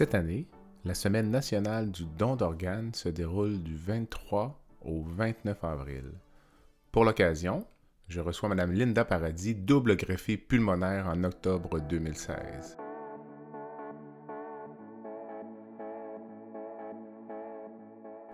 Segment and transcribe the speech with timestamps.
[0.00, 0.46] Cette année,
[0.86, 6.12] la Semaine nationale du don d'organes se déroule du 23 au 29 avril.
[6.90, 7.66] Pour l'occasion,
[8.08, 12.78] je reçois Mme Linda Paradis, double greffée pulmonaire en octobre 2016.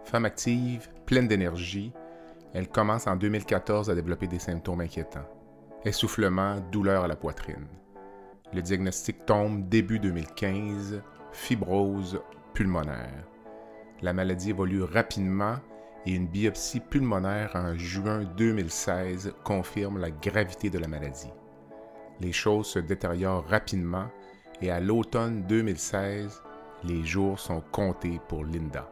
[0.05, 1.93] Femme active, pleine d'énergie,
[2.55, 5.29] elle commence en 2014 à développer des symptômes inquiétants.
[5.85, 7.67] Essoufflement, douleur à la poitrine.
[8.55, 11.03] Le diagnostic tombe début 2015,
[11.37, 12.19] fibrose
[12.55, 13.25] pulmonaire.
[14.01, 15.57] La maladie évolue rapidement
[16.07, 21.31] et une biopsie pulmonaire en juin 2016 confirme la gravité de la maladie.
[22.21, 24.07] Les choses se détériorent rapidement
[24.63, 26.43] et à l'automne 2016,
[26.85, 28.91] les jours sont comptés pour Linda.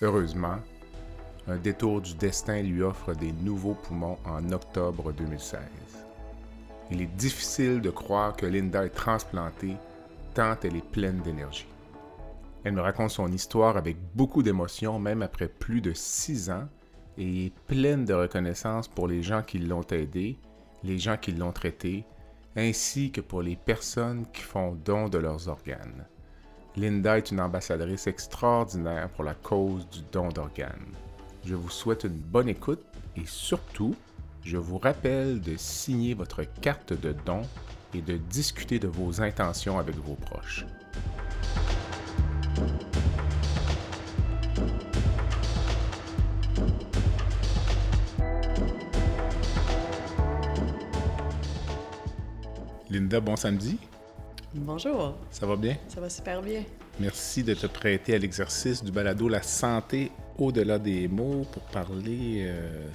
[0.00, 0.56] Heureusement,
[1.50, 5.60] un détour du destin lui offre des nouveaux poumons en octobre 2016.
[6.92, 9.76] Il est difficile de croire que Linda est transplantée
[10.34, 11.66] tant elle est pleine d'énergie.
[12.62, 16.68] Elle me raconte son histoire avec beaucoup d'émotion, même après plus de six ans,
[17.18, 20.38] et est pleine de reconnaissance pour les gens qui l'ont aidée,
[20.84, 22.04] les gens qui l'ont traitée,
[22.56, 26.06] ainsi que pour les personnes qui font don de leurs organes.
[26.76, 30.94] Linda est une ambassadrice extraordinaire pour la cause du don d'organes.
[31.44, 32.82] Je vous souhaite une bonne écoute
[33.16, 33.94] et surtout,
[34.44, 37.42] je vous rappelle de signer votre carte de don
[37.94, 40.64] et de discuter de vos intentions avec vos proches.
[52.90, 53.78] Linda, bon samedi.
[54.52, 55.16] Bonjour.
[55.30, 55.76] Ça va bien?
[55.88, 56.64] Ça va super bien.
[57.00, 62.42] Merci de te prêter à l'exercice du balado La santé au-delà des mots pour parler
[62.44, 62.86] euh,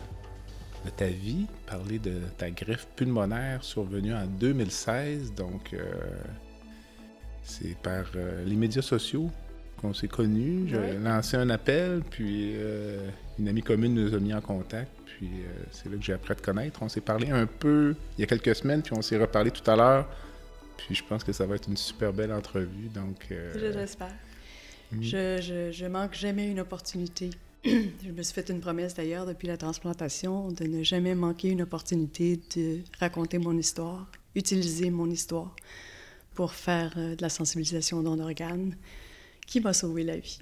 [0.86, 5.34] de ta vie, parler de ta greffe pulmonaire survenue en 2016.
[5.34, 5.80] Donc, euh,
[7.42, 9.32] c'est par euh, les médias sociaux
[9.82, 10.68] qu'on s'est connus.
[10.68, 12.54] J'ai lancé un appel, puis
[13.40, 14.92] une amie commune nous a mis en contact.
[15.08, 15.32] Puis
[15.72, 16.80] c'est là que j'ai appris à te connaître.
[16.84, 19.70] On s'est parlé un peu il y a quelques semaines, puis on s'est reparlé tout
[19.70, 20.08] à l'heure
[20.78, 22.90] puis je pense que ça va être une super belle entrevue.
[22.94, 24.14] Donc, euh, Je l'espère.
[24.92, 25.02] Mm.
[25.02, 27.30] Je, je, je, manque jamais une opportunité.
[27.66, 31.64] je me suis fait une promesse d'ailleurs depuis la transplantation de ne jamais manquer une
[31.64, 35.56] opportunité de raconter mon histoire, utiliser mon histoire
[36.36, 38.76] pour faire euh, de la sensibilisation dans d'organes
[39.48, 40.40] qui m'a sauvé la vie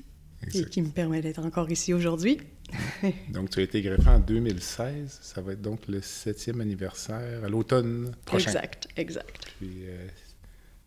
[0.54, 2.40] et qui me permet d'être encore ici aujourd'hui.
[3.30, 5.20] donc, tu as été greffé en 2016.
[5.22, 8.52] Ça va être donc le septième anniversaire à l'automne prochain.
[8.52, 9.46] Exact, exact.
[9.60, 10.08] Puis, euh,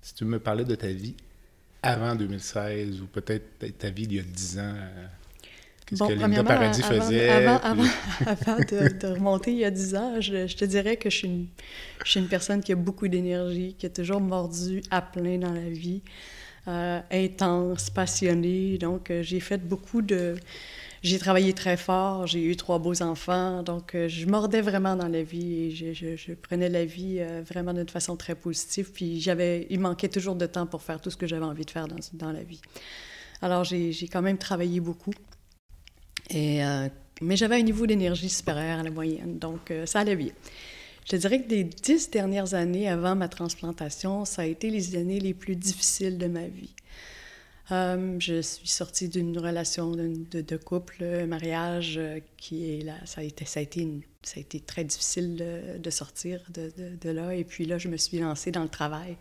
[0.07, 1.17] si tu me parlais de ta vie
[1.83, 5.07] avant 2016 ou peut-être ta vie il y a 10 ans, euh,
[5.85, 7.29] qu'est-ce que Linda Paradis faisait?
[7.29, 7.89] Avant, avant,
[8.25, 11.47] avant de, remonter il y a 10 ans, je, te dirais que je suis, une,
[12.05, 15.53] je suis une personne qui a beaucoup d'énergie, qui a toujours mordu à plein dans
[15.53, 16.03] la vie,
[16.69, 18.79] euh, intense, passionnée.
[18.79, 20.37] Donc, euh, j'ai fait beaucoup de
[21.07, 25.07] j'ai travaillé très fort, j'ai eu trois beaux enfants, donc euh, je mordais vraiment dans
[25.07, 28.91] la vie et je, prenais la vie euh, vraiment d'une façon très positive.
[28.93, 29.25] Puis
[29.71, 32.33] il manquait toujours de temps pour faire tout ce que j'avais envie de faire dans,
[32.33, 32.61] la vie.
[33.41, 35.15] Alors j'ai, quand même travaillé beaucoup.
[36.35, 36.89] Euh,
[37.21, 40.33] mais j'avais un niveau d'énergie supérieur à la moyenne, donc ça allait bien.
[41.09, 45.21] Je dirais que les dix dernières années avant ma transplantation, ça a été les années
[45.21, 46.75] les plus difficiles de ma vie.
[47.73, 52.95] Euh, je suis sortie d'une relation de, de, couple, un mariage euh, qui est là.
[53.05, 53.89] Ça a été, ça a été,
[54.23, 55.37] ça a été très difficile
[55.81, 57.35] de, sortir de, de, là.
[57.35, 59.17] Et puis là, je me suis lancée dans le travail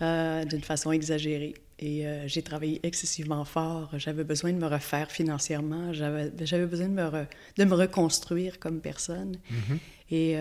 [0.00, 1.54] euh, d'une façon exagérée.
[1.78, 3.90] Et j'ai travaillé excessivement fort.
[3.98, 5.92] J'avais besoin de me refaire financièrement.
[5.92, 7.26] J'avais besoin de me,
[7.56, 9.36] de me reconstruire comme personne.
[9.50, 10.12] Mm-hmm.
[10.12, 10.36] Et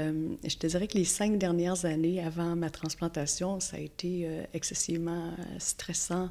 [0.47, 5.33] je te dirais que les cinq dernières années avant ma transplantation, ça a été excessivement
[5.57, 6.29] stressant.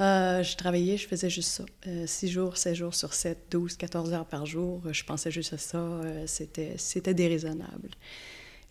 [0.00, 1.64] Euh, je travaillais, je faisais juste ça.
[1.86, 4.82] Euh, six jours, sept jours sur 7, 12, 14 heures par jour.
[4.90, 5.78] Je pensais juste à ça.
[5.78, 7.90] Euh, c'était, c'était déraisonnable.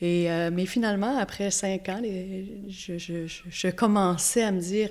[0.01, 4.89] Et, mais finalement, après cinq ans, je, commençais à me dire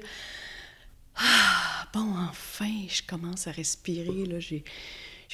[1.17, 4.27] Ah, bon, enfin, je commence à respirer.
[4.27, 4.63] Là, j'ai,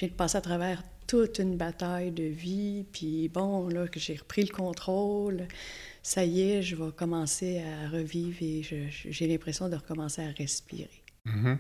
[0.01, 0.85] de passer à travers
[1.15, 5.47] toute une bataille de vie, puis bon, là, que j'ai repris le contrôle,
[6.03, 11.05] ça y est, je vais commencer à revivre et j'ai l'impression de recommencer à respirer.
[11.25, 11.57] Mm-hmm.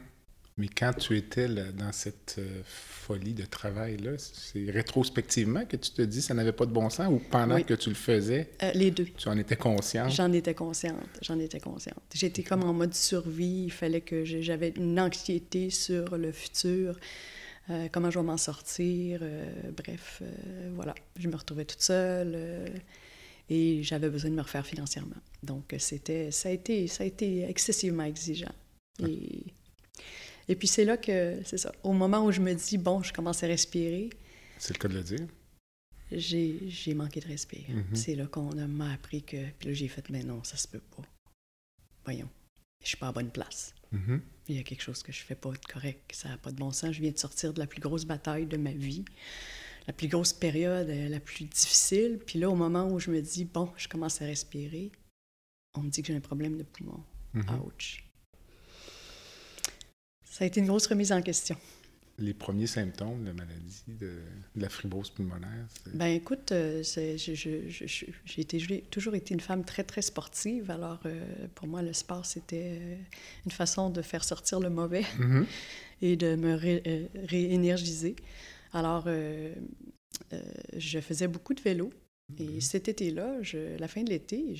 [0.56, 6.03] Mais quand tu étais dans cette euh, folie de travail-là, c'est rétrospectivement que tu te
[6.03, 8.51] dis que ça n'avait pas de bon sens ou pendant que tu le faisais?
[8.61, 9.06] Euh, les deux.
[9.17, 10.11] Tu en étais consciente?
[10.11, 10.97] J'en étais consciente.
[11.23, 12.03] J'en étais consciente.
[12.12, 13.67] J'étais comme en mode survie.
[13.67, 16.99] Il fallait que j'avais une anxiété sur le futur.
[17.70, 19.22] Euh, comment je vais m'en sortir.
[19.76, 20.22] bref,
[20.75, 20.94] voilà.
[21.16, 22.72] Je me retrouvais toute seule
[23.49, 25.16] et j'avais besoin de me refaire financièrement.
[25.43, 28.55] Donc, c'était, ça, a été, ça a été excessivement exigeant.
[29.00, 29.44] Et
[30.49, 33.12] et puis c'est là que, c'est ça, au moment où je me dis, bon, je
[33.12, 34.10] commence à respirer.
[34.58, 35.26] C'est le cas de le dire.
[36.12, 37.72] J'ai manqué de respirer.
[37.72, 37.94] Mm-hmm.
[37.94, 39.50] C'est là qu'on m'a appris que.
[39.58, 41.02] Puis là, j'ai fait, mais non, ça se peut pas.
[42.05, 42.28] Voyons,
[42.82, 43.75] je suis pas à bonne place.
[43.93, 44.20] Mm-hmm.
[44.49, 46.56] Il y a quelque chose que je fais pas de correct, ça n'a pas de
[46.56, 46.93] bon sens.
[46.93, 49.05] Je viens de sortir de la plus grosse bataille de ma vie,
[49.87, 52.19] la plus grosse période, euh, la plus difficile.
[52.26, 54.93] Puis là, au moment où je me dis, bon, je commence à respirer,
[55.75, 57.02] on me dit que j'ai un problème de poumon.
[57.35, 57.67] Mm-hmm.
[57.67, 58.05] Ouch.
[60.25, 61.56] Ça a été une grosse remise en question.
[62.19, 64.12] Les premiers symptômes de la maladie, de,
[64.55, 65.66] la fibrose pulmonaire?
[65.94, 70.70] Ben écoute, euh, j'ai toujours été une femme très, très sportive.
[70.70, 72.96] Alors, euh, pour moi, le sport, c'était euh,
[73.46, 75.46] une façon de faire sortir le mauvais mm-hmm.
[76.02, 76.55] et de me
[77.26, 78.14] réénergiser.
[78.72, 79.08] Alors,
[80.76, 81.90] je faisais beaucoup de vélo.
[82.38, 82.60] Et mm-hmm.
[82.60, 83.38] cet été-là,
[83.78, 84.55] la fin de l'été,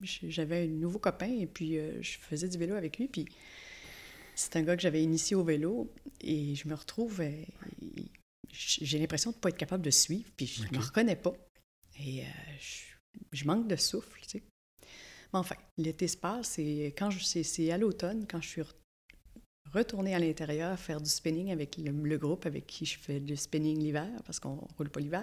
[0.00, 3.08] j'avais un nouveau copain et puis je faisais du vélo avec lui.
[3.08, 3.26] Puis
[4.36, 5.90] c'est un gars que j'avais initié au vélo
[6.20, 7.22] et je me retrouve.
[7.22, 7.32] Euh,
[8.52, 11.34] j'ai l'impression de ne pas être capable de suivre, puis je ne me reconnais pas.
[11.98, 12.24] Et euh,
[13.32, 14.42] je, manque de souffle, tu sais.
[15.32, 18.62] Mais enfin, l'été se passe et quand je c'est à l'automne, quand je suis
[19.72, 23.78] retournée à l'intérieur faire du spinning avec le, groupe avec qui je fais du spinning
[23.78, 25.22] l'hiver, parce qu'on ne roule pas l'hiver.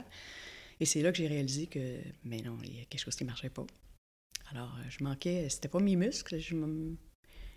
[0.79, 3.23] Et c'est là que j'ai réalisé que, mais non, il y a quelque chose qui
[3.23, 3.65] ne marchait pas.
[4.49, 6.55] Alors, euh, je manquais, c'était pas mes muscles, je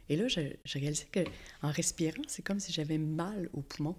[0.08, 3.96] et là, j'ai réalisé qu'en respirant, c'est comme si j'avais mal au poumon.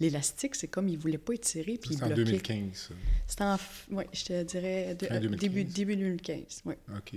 [0.00, 2.12] L'élastique, c'est comme il ne voulait pas étirer, puis bloquait.
[2.12, 2.90] en 2015,
[3.26, 3.56] C'était en...
[3.90, 6.74] Oui, je te dirais début, début 2015, oui.
[6.96, 7.14] OK.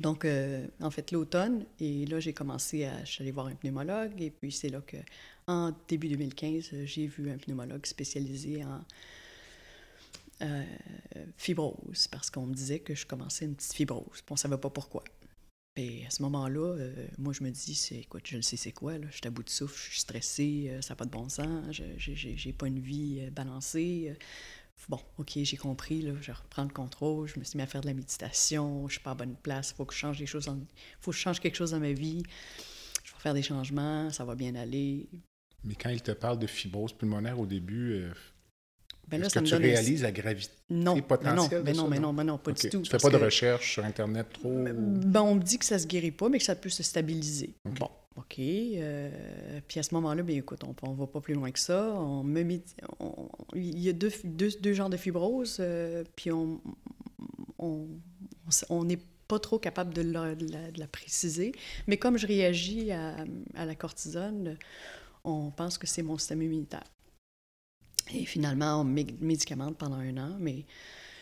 [0.00, 3.04] Donc, euh, en fait, l'automne, et là, j'ai commencé à...
[3.04, 4.96] Je suis allée voir un pneumologue, et puis c'est là que,
[5.46, 8.84] en début 2015, j'ai vu un pneumologue spécialisé en
[10.42, 10.64] euh,
[11.36, 14.70] fibrose, parce qu'on me disait que je commençais une petite fibrose, on ne savait pas
[14.70, 15.02] pourquoi.
[15.78, 18.72] Et à ce moment-là, euh, moi, je me dis, c'est quoi, je le sais, c'est
[18.72, 19.06] quoi, là?
[19.10, 21.28] Je suis à bout de souffle, je suis stressée, euh, ça n'a pas de bon
[21.28, 24.16] sens, j'ai pas une vie euh, balancée.
[24.88, 27.82] Bon, OK, j'ai compris, là, je reprends le contrôle, je me suis mis à faire
[27.82, 30.48] de la méditation, je suis pas à bonne place, faut que je change des choses,
[31.00, 32.22] faut que je change quelque chose dans ma vie,
[33.04, 35.08] je vais faire des changements, ça va bien aller.
[35.64, 38.04] Mais quand il te parle de fibrose pulmonaire au début,
[39.08, 42.38] ben Est-ce que tu réalises la gravité non, potentielle ben non, mais non, mais non,
[42.38, 42.82] pas du tout.
[42.82, 44.50] Tu fais pas de recherche sur Internet trop?
[44.50, 47.54] Ben, on me dit que ça se guérit pas, mais que ça peut se stabiliser.
[47.64, 48.38] Bon, OK.
[48.38, 49.10] Euh,
[49.68, 51.92] puis à ce moment-là, bien écoute, on ne va pas plus loin que ça.
[51.94, 52.42] On me
[53.54, 56.60] il y a deux, deux, deux genres de fibrose, euh, puis on
[57.58, 58.98] on n'est
[59.28, 61.52] pas trop capable de la, de, la, préciser.
[61.86, 63.24] Mais comme je réagis à,
[63.54, 64.56] à la cortisone,
[65.24, 66.84] on pense que c'est mon système immunitaire.
[68.14, 70.64] Et finalement, on médicamente pendant un an, mais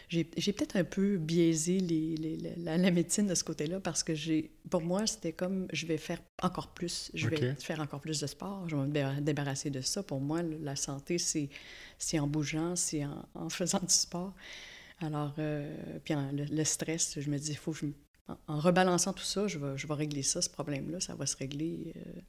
[0.08, 4.82] j'ai peut-être un peu biaisé les, la, médecine de ce côté-là parce que j'ai, pour
[4.82, 8.68] moi, c'était comme je vais faire encore plus, je vais faire encore plus de sport,
[8.68, 10.02] je vais me débarrasser de ça.
[10.02, 14.34] Pour moi, la santé, c'est en bougeant, c'est en, faisant du sport.
[15.00, 17.86] Alors, euh, puis le, stress, je me dis, faut je,
[18.46, 21.36] en, rebalançant tout ça, je vais, je vais régler ça, ce problème-là, ça va se
[21.36, 21.92] régler.
[21.96, 22.20] Euh.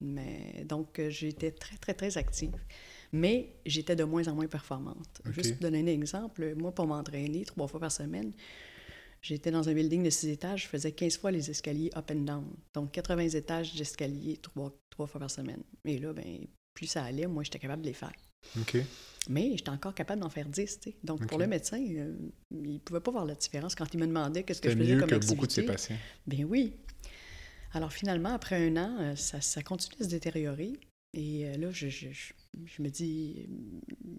[0.00, 2.54] mais donc, euh, j'étais très, très, très active
[3.12, 5.22] mais j'étais de moins en moins performante.
[5.30, 8.32] Juste pour donner un exemple, moi, pour m'entraîner trois fois par semaine,
[9.22, 12.20] j'étais dans un building de six étages, je faisais 15 fois les escaliers up and
[12.20, 12.46] down.
[12.74, 15.62] Donc, 80 étages d'escalier trois, trois fois par semaine.
[15.84, 18.12] Et là, ben, plus ça allait, moi, j'étais capable de les faire.
[19.28, 20.80] Mais j'étais encore capable d'en faire 10.
[21.04, 22.14] Donc, pour le médecin, euh,
[22.50, 24.94] il ne pouvait pas voir la différence quand il me demandait qu'est-ce que je faisais
[24.94, 25.96] mieux comme que beaucoup de ses patients.
[26.26, 26.74] Bien oui.
[27.72, 30.72] Alors, finalement, après un an, euh, ça, ça continue à se détériorer.
[31.14, 33.48] Et euh, là, je, je, je, me dis,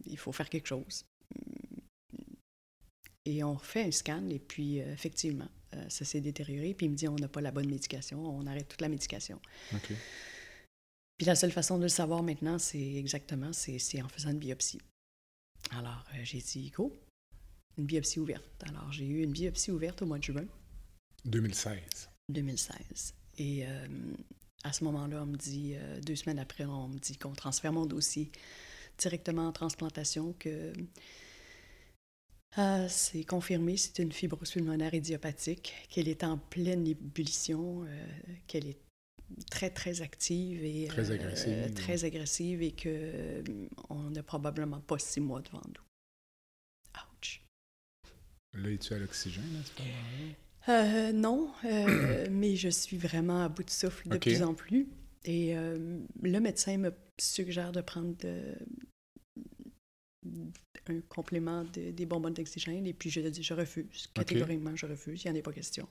[0.05, 1.05] il faut faire quelque chose.
[3.25, 6.73] Et on fait un scan, et puis euh, effectivement, euh, ça s'est détérioré.
[6.73, 9.39] Puis il me dit, on n'a pas la bonne médication, on arrête toute la médication.
[11.17, 14.81] Puis la seule façon de le savoir maintenant, c'est exactement, c'est en faisant une biopsie.
[15.71, 16.97] Alors, j'ai dit, go,
[17.77, 18.63] une biopsie ouverte.
[18.67, 20.45] Alors, j'ai eu une biopsie ouverte au mois de juin.
[21.25, 22.09] 2016.
[22.29, 23.13] 2016.
[23.37, 23.65] Et
[24.63, 27.73] à ce moment-là, on me dit, euh, deux semaines après, on me dit qu'on transfère
[27.73, 28.31] mon dossier
[28.97, 30.73] directement en transplantation que
[32.55, 38.05] ah, c'est confirmé, c'est une fibrose pulmonaire idiopathique, qu'elle est en pleine ébullition, euh,
[38.47, 38.79] qu'elle est
[39.51, 44.97] très, très active et très agressive, euh, très agressive et qu'on euh, n'a probablement pas
[44.97, 47.01] six mois devant nous.
[47.13, 47.41] Ouch!
[48.53, 50.35] Là, es-tu à l'oxygène à ce moment-là?
[51.13, 51.51] Non,
[52.31, 54.87] mais je suis vraiment à bout de souffle de plus en plus.
[55.25, 58.55] Et le médecin me suggère de prendre de,
[60.87, 64.07] un complément des bonbonnes d'oxygène et puis je dit je refuse.
[64.13, 65.23] Catégoriquement, je refuse.
[65.23, 65.87] Il n'y en a pas question.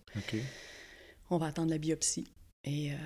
[1.30, 2.32] On va attendre la biopsie.
[2.64, 2.96] Et euh,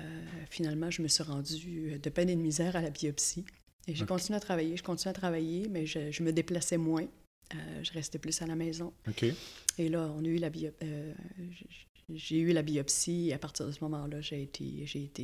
[0.49, 3.45] finalement, je me suis rendue de peine et de misère à la biopsie.
[3.87, 7.05] Et j'ai continué à travailler, je continue à travailler, mais je, me déplaçais moins.
[7.53, 8.93] Euh, je restais plus à la maison.
[9.77, 10.49] Et là, on a eu la
[10.83, 11.13] euh,
[12.09, 15.23] j'ai eu la biopsie et à partir de ce moment-là, j'ai été, j'ai été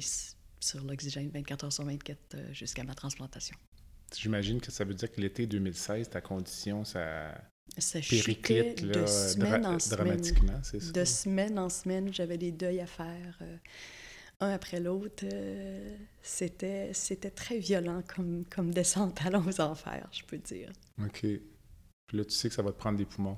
[0.59, 3.57] sur l'oxygène 24 heures sur 24 jusqu'à ma transplantation.
[4.17, 7.35] J'imagine que ça veut dire que l'été 2016, ta condition, ça,
[7.77, 10.91] ça périclite de semaine en dramatiquement, c'est ça?
[10.91, 13.57] De semaine en semaine, j'avais des deuils à faire, euh,
[14.39, 15.25] un après l'autre.
[15.31, 20.71] Euh, c'était, c'était très violent comme, comme descente à aux enfers, je peux dire.
[21.03, 21.25] OK.
[22.09, 23.37] Puis là, tu sais que ça va te prendre des poumons.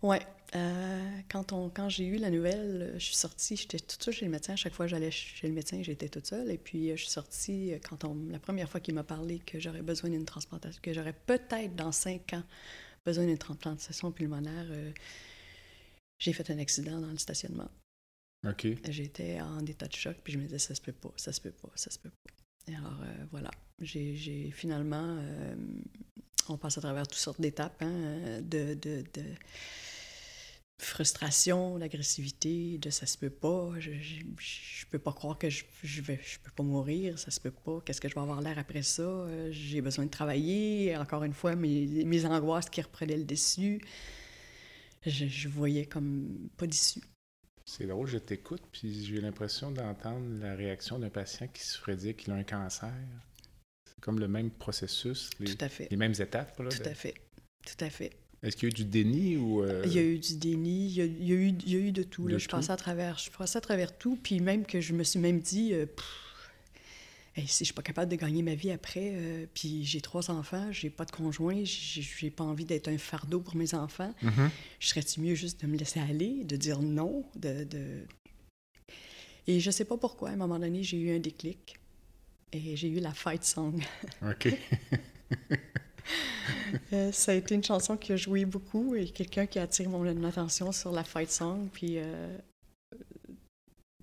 [0.00, 0.16] Oui.
[0.54, 4.24] Euh, quand on, quand j'ai eu la nouvelle, je suis sortie, j'étais toute seule chez
[4.24, 4.54] le médecin.
[4.54, 6.50] À chaque fois que j'allais chez le médecin, j'étais toute seule.
[6.50, 9.82] Et puis, je suis sortie quand on, la première fois qu'il m'a parlé que j'aurais
[9.82, 12.42] besoin d'une transplantation, que j'aurais peut-être dans cinq ans
[13.04, 14.92] besoin d'une transplantation pulmonaire, euh,
[16.18, 17.70] j'ai fait un accident dans le stationnement.
[18.48, 18.66] OK.
[18.88, 21.40] J'étais en état de choc, puis je me disais, ça se peut pas, ça se
[21.42, 22.72] peut pas, ça se peut pas.
[22.72, 23.50] Et alors, euh, voilà.
[23.78, 25.18] J'ai finalement.
[26.48, 29.24] On passe à travers toutes sortes d'étapes, hein, de, de, de
[30.82, 36.02] frustration, l'agressivité, de ça se peut pas, je, je, peux pas croire que je, je,
[36.02, 38.58] vais, je peux pas mourir, ça se peut pas, qu'est-ce que je vais avoir l'air
[38.58, 43.16] après ça, euh, j'ai besoin de travailler, encore une fois, mes, mes angoisses qui reprenaient
[43.16, 43.80] le dessus,
[45.06, 47.02] je, voyais comme pas d'issue.
[47.64, 51.96] C'est drôle, je t'écoute, puis j'ai l'impression d'entendre la réaction d'un patient qui se ferait
[51.96, 52.92] dire qu'il a un cancer.
[54.02, 55.88] Comme le même processus, les, Tout à fait.
[55.90, 56.58] les mêmes étapes.
[56.58, 57.14] Là, Tout à fait.
[57.64, 58.12] Tout à fait.
[58.42, 59.62] Est-ce qu'il y a eu du déni ou...
[59.62, 59.82] Euh?
[59.86, 62.02] Il y a eu du déni, il y a, eu, il y a eu de
[62.02, 62.28] tout.
[62.28, 65.20] je, Passais à travers, je passais à travers tout, puis même que je me suis
[65.20, 65.86] même dit, euh,
[67.36, 70.72] si je suis pas capable de gagner ma vie après, euh, puis j'ai trois enfants,
[70.72, 74.50] j'ai pas de conjoint, j'ai pas envie d'être un fardeau pour mes enfants, mm-hmm.
[74.80, 77.62] je serais-tu mieux juste de me laisser aller, de dire non, de...
[77.62, 78.04] de...
[79.46, 81.78] Et je sais pas pourquoi, à un moment donné, j'ai eu un déclic,
[82.52, 83.80] et j'ai eu la fight song.
[84.22, 84.48] OK.
[86.92, 89.88] Euh, ça a été une chanson qui a joué beaucoup et quelqu'un qui a attiré
[89.88, 91.68] mon attention sur la fight song.
[91.72, 92.36] Puis, euh,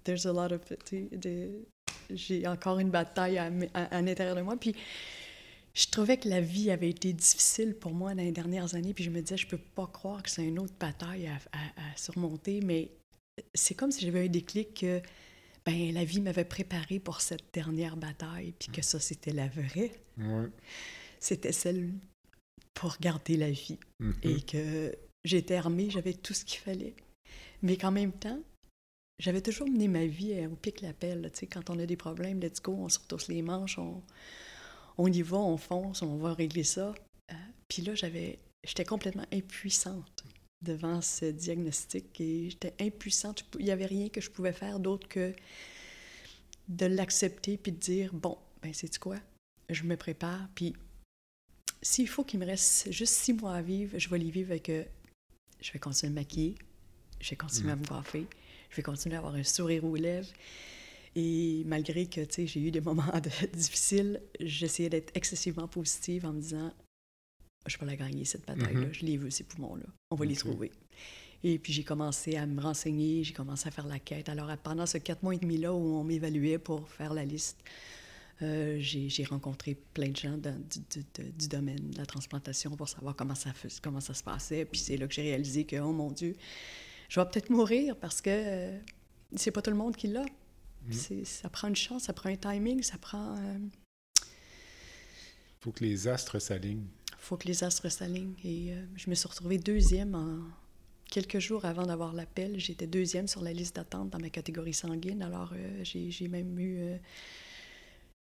[0.03, 0.61] there's a lot of.
[2.11, 4.55] J'ai encore une bataille à, à, l'intérieur de moi.
[4.55, 4.75] Puis,
[5.73, 8.93] je trouvais que la vie avait été difficile pour moi dans les dernières années.
[8.93, 11.97] Puis, je me disais, je peux pas croire que c'est une autre bataille à, à
[11.97, 12.61] surmonter.
[12.61, 12.91] Mais
[13.53, 15.01] c'est comme si j'avais un déclic que.
[15.65, 19.91] Ben, la vie m'avait préparé pour cette dernière bataille, puis que ça, c'était la vraie.
[21.19, 21.91] C'était celle
[22.73, 23.77] pour garder la vie.
[24.01, 24.13] Mm-hmm.
[24.23, 26.95] Et que j'étais armée, j'avais tout ce qu'il fallait.
[27.61, 28.41] Mais qu'en même temps,
[29.19, 31.29] j'avais toujours mené ma vie au pic l'appel.
[31.33, 34.01] Tu sais, quand on a des problèmes, let's go, on se retrousse les manches, on,
[34.97, 36.93] on y va, on fonce, on va régler ça.
[37.31, 37.35] Euh,
[37.67, 40.23] puis là, j'avais, j'étais complètement impuissante
[40.61, 43.45] devant ce diagnostic et j'étais impuissante.
[43.59, 45.33] Il n'y avait rien que je pouvais faire d'autre que
[46.67, 49.17] de l'accepter puis de dire bon, ben c'est quoi,
[49.69, 50.73] je me prépare puis
[51.81, 54.69] s'il faut qu'il me reste juste six mois à vivre, je vais les vivre avec.
[54.69, 54.83] Euh,
[55.61, 56.55] je vais continuer à me maquiller,
[57.19, 57.79] je vais continuer à mm.
[57.81, 58.27] me coiffer,
[58.69, 60.29] je vais continuer à avoir un sourire aux lèvres.
[61.15, 63.11] Et malgré que j'ai eu des moments
[63.53, 66.73] difficiles, j'essayais d'être excessivement positive en me disant
[67.65, 68.93] je vais la gagner cette bataille-là, mm-hmm.
[68.93, 70.71] je les veux, ces poumons-là, on va les trouver.
[71.43, 74.29] Et puis j'ai commencé à me renseigner, j'ai commencé à faire la quête.
[74.29, 77.63] Alors pendant ce quatre mois et demi-là où on m'évaluait pour faire la liste,
[78.41, 83.51] euh, j'ai rencontré plein de gens du, domaine de la transplantation pour savoir comment ça,
[83.81, 84.65] comment ça se passait.
[84.65, 86.35] Puis c'est là que j'ai réalisé que, oh mon Dieu,
[87.09, 88.79] je vais peut-être mourir parce que euh,
[89.35, 90.25] c'est pas tout le monde qui l'a.
[90.87, 91.23] Mm.
[91.25, 93.35] Ça prend une chance, ça prend un timing, ça prend.
[93.35, 94.25] Il euh,
[95.59, 96.87] faut que les astres s'alignent.
[97.19, 98.35] Faut que les astres s'alignent.
[98.43, 100.39] Et je me suis retrouvée deuxième en
[101.09, 102.59] quelques jours avant d'avoir l'appel.
[102.59, 105.21] J'étais deuxième sur la liste d'attente dans ma catégorie sanguine.
[105.21, 106.99] Alors j'ai même eu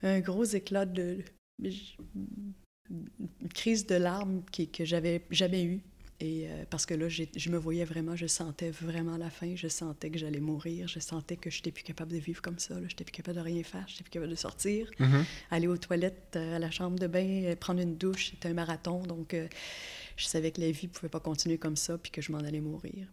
[0.01, 1.19] un gros éclat de.
[1.59, 5.81] une crise de larmes qui, que j'avais jamais eu.
[6.25, 9.68] Et euh, parce que là, je me voyais vraiment, je sentais vraiment la fin, je
[9.68, 12.75] sentais que j'allais mourir, je sentais que je n'étais plus capable de vivre comme ça,
[12.75, 15.25] je n'étais plus capable de rien faire, je n'étais plus capable de sortir, Mhm.
[15.51, 18.53] aller aux toilettes, euh, à la chambre de bain, euh, prendre une douche, c'était un
[18.53, 19.50] marathon, donc euh,
[20.15, 22.38] je savais que la vie ne pouvait pas continuer comme ça, puis que je m'en
[22.39, 23.06] allais mourir.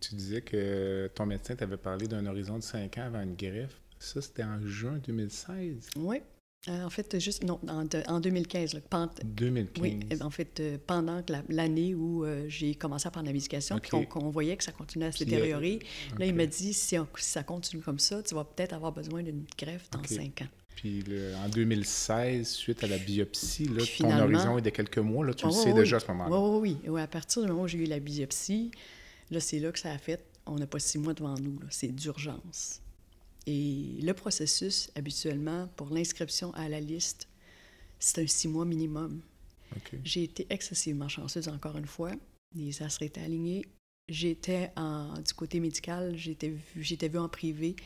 [0.00, 3.80] Tu disais que ton médecin t'avait parlé d'un horizon de 5 ans avant une greffe.
[4.00, 5.90] Ça, c'était en juin 2016.
[5.94, 6.22] Oui.
[6.68, 9.82] Euh, en fait, juste, non, en, de- en 2015, là, pen- 2015.
[9.82, 13.32] Oui, ben, en fait, euh, pendant la- l'année où euh, j'ai commencé à prendre la
[13.32, 14.08] médication, puis Ok.
[14.08, 15.78] qu'on voyait que ça continuait à se Puis, euh, détériorer,
[16.18, 18.92] là, il m'a dit si, on- si ça continue comme ça, tu vas peut-être avoir
[18.92, 20.48] besoin d'une greffe dans cinq ans.
[20.76, 24.98] Puis le- en 2016, suite à la biopsie, là, Puis ton horizon est de quelques
[24.98, 25.24] mois.
[25.24, 26.02] Là, tu le Oh, sais oui, déjà oui.
[26.02, 26.38] à ce moment-là.
[26.38, 26.90] Oui, oui, oui.
[26.90, 28.70] Ouais, à partir du moment où j'ai eu la biopsie,
[29.30, 30.22] là, c'est là que ça a fait.
[30.44, 31.58] On n'a pas six mois devant nous.
[31.70, 32.82] C'est d'urgence.
[33.46, 37.28] Et le processus, habituellement, pour l'inscription à la liste,
[37.98, 39.20] c'est un six mois minimum.
[40.04, 42.12] J'ai été excessivement chanceuse encore une fois.
[42.54, 43.64] Les astres étaient alignés.
[44.08, 44.72] J'étais
[45.24, 47.76] du côté médical, j'étais vue, j'étais vue en privé.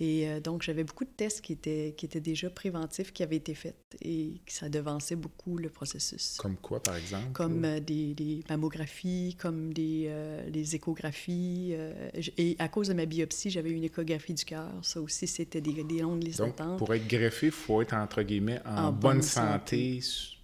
[0.00, 3.36] Et euh, donc, j'avais beaucoup de tests qui étaient, qui étaient déjà préventifs, qui avaient
[3.36, 6.36] été faits et ça devançait beaucoup le processus.
[6.38, 7.32] Comme quoi, par exemple?
[7.32, 11.70] Comme euh, des, des mammographies, comme des, euh, des échographies.
[11.72, 14.70] euh, et à cause de ma biopsie, j'avais une échographie du cœur.
[14.82, 18.22] Ça aussi, c'était des, des longues listes Donc, pour être greffé, il faut être, entre
[18.22, 20.00] guillemets, en, En bonne bonne santé,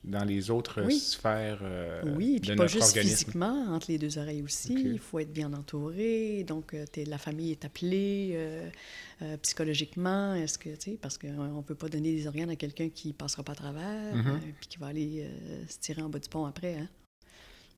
[0.06, 0.98] dans les autres Oui.
[1.00, 3.10] sphères euh, Oui, puis pas notre juste organisme.
[3.16, 4.72] physiquement, entre les deux oreilles aussi.
[4.72, 6.44] Il faut être bien entouré.
[6.44, 8.70] Donc, euh, la famille est appelée euh,
[9.22, 10.34] euh, psychologiquement.
[10.34, 13.12] Est-ce que, tu sais, parce qu'on ne peut pas donner des organes à quelqu'un qui
[13.12, 14.14] passera pas à travers,
[14.60, 15.28] puis qui va aller
[15.68, 16.76] se tirer en bas du pont après.
[16.78, 16.88] Hein?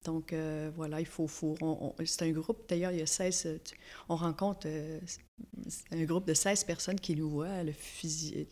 [0.04, 0.34] Donc,
[0.76, 1.26] voilà, il faut.
[1.26, 1.56] faut
[2.04, 3.42] c'est un groupe, d'ailleurs, il y a 16.
[3.46, 3.74] euh, tu-
[4.08, 4.66] On rencontre
[5.90, 8.46] un groupe de 16 personnes qui nous voient, le qui,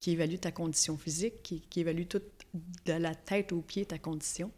[0.00, 2.24] qui évalue ta condition physique, qui, qui évalue toute
[2.86, 4.50] de la tête aux pieds ta condition.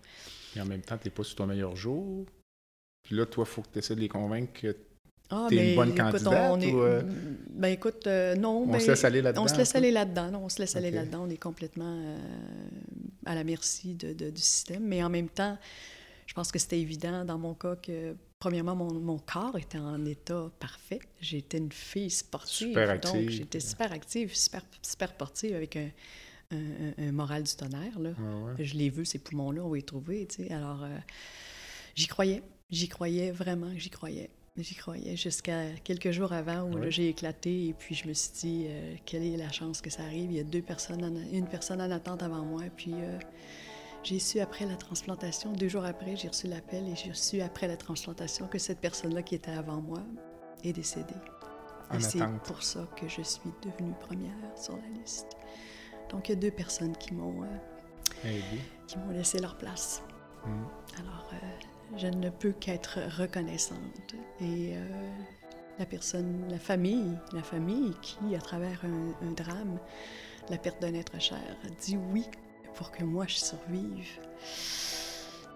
[0.57, 2.27] Et en même temps, tu n'es pas sur ton meilleur jour.
[3.03, 4.77] Puis là, toi, il faut que tu essaies de les convaincre que
[5.31, 6.73] Ah, T'es une mais bonne écoute, candidate on est...
[6.73, 7.03] ou, euh,
[7.51, 8.63] Ben écoute, euh, non.
[8.63, 9.45] on ben, se laisse aller là-dedans.
[9.45, 10.31] On se laisse aller là-dedans.
[10.31, 11.25] Non, on se laisse aller là-dedans.
[11.27, 12.19] On est complètement euh,
[13.25, 14.85] à la merci de- de- du système.
[14.85, 15.57] Mais en même temps,
[16.27, 20.05] je pense que c'était évident dans mon cas que, premièrement, mon, mon corps était en
[20.05, 21.01] état parfait.
[21.21, 22.69] J'étais une fille sportive.
[22.69, 23.21] Super active.
[23.21, 25.89] Donc, j'étais super active, super, super sportive avec un,
[26.99, 27.99] un- moral du tonnerre.
[27.99, 28.11] Là.
[28.11, 28.65] Ouais, ouais.
[28.65, 30.53] Je les veux, ces poumons-là, on va les trouver, tu sais.
[30.53, 30.97] Alors, euh,
[31.95, 32.43] j'y croyais.
[32.71, 34.31] J'y croyais vraiment, j'y croyais.
[34.57, 36.91] J'y croyais jusqu'à quelques jours avant où Ouais.
[36.91, 40.03] j'ai éclaté et puis je me suis dit, euh, quelle est la chance que ça
[40.03, 40.31] arrive?
[40.31, 42.63] Il y a deux personnes, en- une personne en attente avant moi.
[42.77, 43.19] Puis euh,
[44.03, 47.67] j'ai su après la transplantation, deux jours après, j'ai reçu l'appel et j'ai su après
[47.67, 50.03] la transplantation que cette personne-là qui était avant moi
[50.65, 51.15] est décédée.
[51.91, 55.29] En et c'est pour ça que je suis devenue première sur la liste.
[56.13, 57.43] Donc, il y a deux personnes qui m'ont...
[57.43, 57.47] euh,
[58.25, 58.61] Aidé.
[58.87, 60.03] qui m'ont laissé leur place.
[60.45, 60.51] Mm.
[61.01, 61.37] Alors, euh,
[61.97, 64.15] je ne peux qu'être reconnaissante.
[64.41, 65.11] Et euh,
[65.79, 69.79] la personne, la famille, la famille qui, à travers un, un drame,
[70.51, 72.27] la perte d'un être cher, a dit oui
[72.75, 74.09] pour que moi je survive.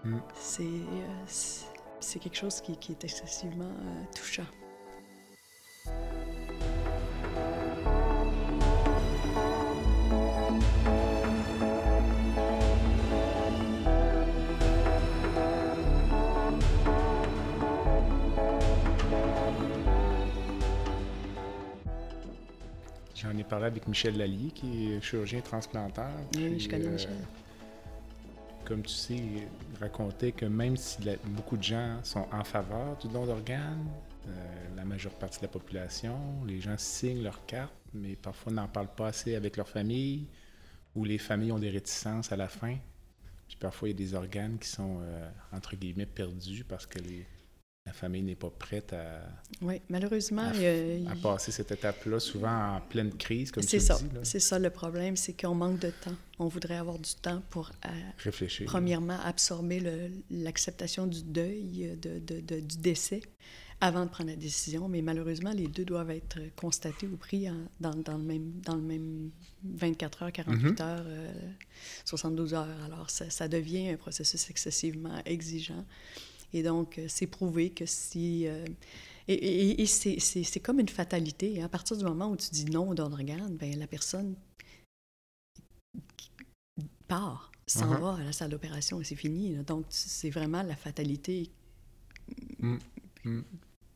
[0.05, 0.19] Mm.
[0.39, 4.47] C'est, euh, quelque chose qui, qui est excessivement euh, touchant.
[23.31, 26.11] J'en ai parlé avec Michel Lallier, qui est chirurgien transplanteur.
[26.37, 27.11] Oui, puis, je connais euh, Michel.
[28.65, 29.43] Comme tu sais, il
[29.81, 33.87] racontait que même si la- beaucoup de gens sont en faveur du don d'organes,
[34.29, 34.31] euh,
[34.77, 38.95] la majeure partie de la population, les gens signent leur carte, mais parfois n'en parlent
[38.95, 40.27] pas assez avec leur famille,
[40.95, 42.77] ou les familles ont des réticences à la fin.
[43.49, 46.99] Puis parfois, il y a des organes qui sont, euh, entre guillemets, perdus parce que
[46.99, 47.27] les-
[47.87, 49.23] la famille n'est pas prête à,
[49.63, 53.97] Oui, malheureusement, à, passer cette étape-là, souvent en pleine crise, comme tu ça.
[54.25, 56.17] C'est ça le problème, c'est qu'on manque de temps.
[56.41, 58.67] On voudrait avoir du temps pour euh, Réfléchir.
[58.67, 63.23] premièrement, absorber l'acceptation du deuil, de, de- de- du décès,
[63.81, 64.89] avant de prendre la décision.
[64.89, 68.75] Mais malheureusement, les deux doivent être constatés ou pris en- dans, dans le même, dans
[68.75, 69.31] le même
[69.63, 70.87] 24 heures, 48 Mhm.
[70.87, 71.33] heures, euh,
[72.05, 72.67] 72 heures.
[72.85, 75.85] Alors, ça, ça devient un processus excessivement exigeant.
[76.57, 78.47] Et donc, euh, c'est prouvé que si...
[78.47, 78.65] euh,
[79.29, 81.61] et et- et c'est- comme une fatalité.
[81.61, 81.67] hein.
[81.67, 84.35] À partir du moment où tu dis non au don d'organe, ben la personne
[87.09, 88.01] part, s'en Mhm.
[88.01, 89.55] va à la salle d'opération et c'est fini.
[89.55, 89.63] là.
[89.65, 91.51] Donc, c'est vraiment la fatalité
[92.59, 92.79] Mm,
[93.25, 93.43] mm.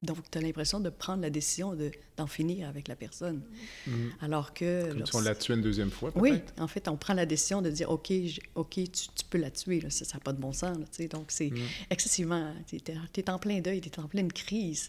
[0.02, 3.42] Donc, tu as l'impression de prendre la décision de, d'en finir avec la personne.
[3.86, 4.12] Mhm.
[4.22, 4.82] Alors que...
[4.84, 6.22] Comme si lorsque- on l'a tué une deuxième fois, peut-être?
[6.22, 8.10] Oui, en fait, on prend la décision de dire, OK,
[8.54, 10.78] OK, tu, tu peux la tuer, là, ça n'a pas de bon sens.
[10.78, 11.58] là, donc, c'est Mm.
[11.90, 12.54] excessivement...
[12.66, 14.88] Tu es, en plein deuil, tu es en pleine crise.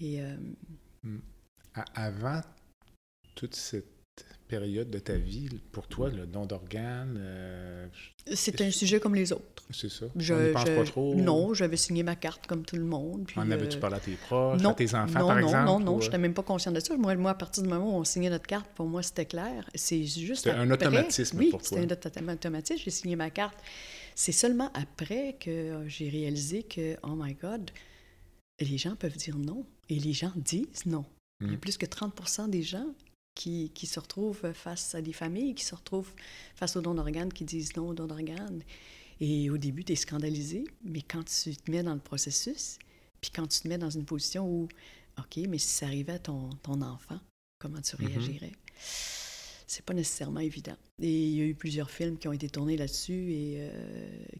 [0.00, 0.36] Et euh,
[1.74, 2.40] À- Avant
[3.34, 3.95] toute cette
[4.46, 7.86] période de ta vie, pour toi, le don d'organes, euh,
[8.34, 9.64] c'est un sujet comme les autres.
[9.70, 10.06] c'est ça?
[10.16, 11.14] Je, on pense je- pas trop?
[11.14, 13.24] Non, j'avais signé ma carte comme tout le monde.
[13.26, 15.46] puis, En avais-tu euh, parlé à tes proches, non, à tes enfants, non, par non,
[15.46, 15.64] exemple?
[15.66, 16.96] Non, non, ou, euh, je n'étais même pas consciente de ça.
[16.96, 19.68] Moi, moi, à partir du moment où on signait notre carte, pour moi, c'était clair.
[19.74, 21.78] C'est juste C'était un automatisme oui, pour toi.
[21.78, 22.82] c'était un autom- automatisme.
[22.84, 23.58] J'ai signé ma carte.
[24.14, 27.70] C'est seulement après que j'ai réalisé que, oh my God,
[28.60, 29.66] les gens peuvent dire non.
[29.88, 31.04] Et les gens disent non.
[31.42, 31.58] Il y a Mm.
[31.60, 32.86] plus que 30 des gens
[33.36, 36.12] qui, qui se retrouvent face à des familles, qui se retrouvent
[36.56, 38.62] face aux dons d'organes, qui disent non aux dons d'organes.
[39.20, 42.78] Et au début, tu es scandalisé, mais quand tu te mets dans le processus,
[43.20, 44.68] puis quand tu te mets dans une position où,
[45.18, 47.20] OK, mais si ça arrivait à ton, ton enfant,
[47.58, 48.08] comment tu Mhm.
[48.08, 48.52] réagirais?
[49.68, 50.76] C'est pas nécessairement évident.
[51.02, 53.70] Et il y a eu plusieurs films qui ont été tournés là-dessus et euh,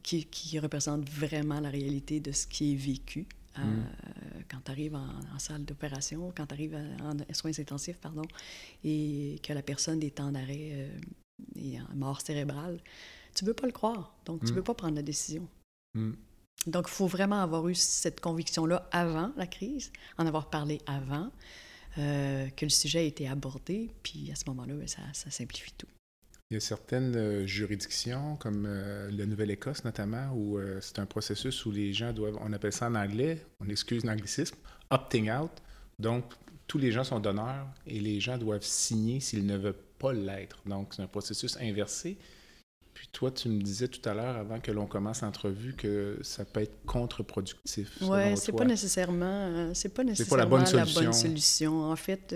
[0.03, 3.27] qui, qui représentent vraiment la réalité de ce qui est vécu.
[3.59, 4.42] Euh, Mm.
[4.51, 8.23] quand tu arrives en, en salle d'opération, quand tu arrives en, en soins intensifs, pardon,
[8.85, 10.99] et que la personne est en arrêt euh,
[11.57, 12.81] et en mort cérébrale,
[13.35, 14.14] tu veux pas le croire.
[14.25, 14.57] Donc, tu Mm.
[14.57, 15.47] veux pas prendre la décision.
[15.95, 16.12] Mm.
[16.69, 21.31] Donc, il faut vraiment avoir eu cette conviction-là avant la crise, en avoir parlé avant,
[21.99, 25.73] euh, que le sujet a été abordé, puis à ce moment-là, ben, ça, ça simplifie
[25.73, 25.87] tout.
[26.51, 31.07] Il y a certaines euh, juridictions, comme euh, la Nouvelle-Écosse notamment, où euh, c'est un
[31.07, 34.57] processus où les gens doivent, on appelle ça en anglais, on excuse l'anglicisme,
[34.91, 35.51] opting out.
[35.99, 36.25] Donc,
[36.69, 40.61] tous les gens sont donneurs et les gens doivent signer s'ils ne veulent pas l'être.
[40.67, 42.17] Donc, c'est un processus inversé.
[42.95, 46.45] Puis toi, tu me disais tout à l'heure, avant que l'on commence l'entrevue, que ça
[46.45, 47.91] peut être contre-productif.
[48.01, 51.03] Oui, c'est pas nécessairement, euh, c'est pas pas nécessairement la bonne la solution.
[51.03, 51.91] bonne solution.
[51.91, 52.35] En fait,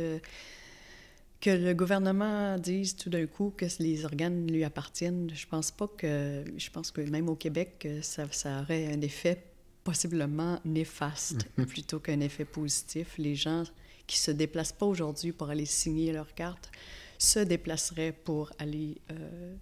[1.41, 5.89] que le gouvernement dise tout d'un coup que les organes lui appartiennent, je pense pas
[5.89, 9.43] que, je pense que même au Québec, ça, ça aurait un effet
[9.83, 13.15] possiblement néfaste plutôt qu'un effet positif.
[13.17, 13.65] Les gens
[14.07, 16.71] qui se déplacent pas aujourd'hui pour aller signer leur carte
[17.19, 19.55] se déplaceraient pour aller euh,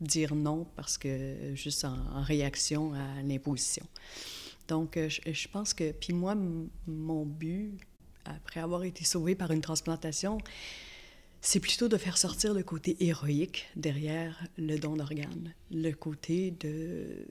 [0.00, 3.86] dire non parce que juste en, en réaction à l'imposition.
[4.66, 6.34] Donc, euh, je, je pense que, puis moi,
[6.86, 7.78] mon but,
[8.24, 10.38] après avoir été sauvé par une transplantation,
[11.40, 17.26] c'est plutôt de faire sortir le côté héroïque derrière le don d'organes, le côté de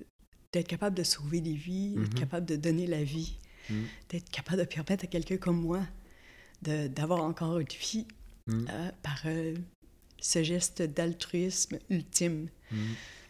[0.51, 2.19] d'être capable de sauver des vies, d'être Mhm.
[2.19, 3.37] capable de donner la vie,
[3.71, 3.83] Mm.
[4.09, 5.81] d'être capable de permettre à quelqu'un comme moi
[6.61, 8.05] d'avoir encore une vie
[8.47, 8.65] Mm.
[8.69, 9.55] euh, par euh,
[10.21, 12.49] ce geste d'altruisme ultime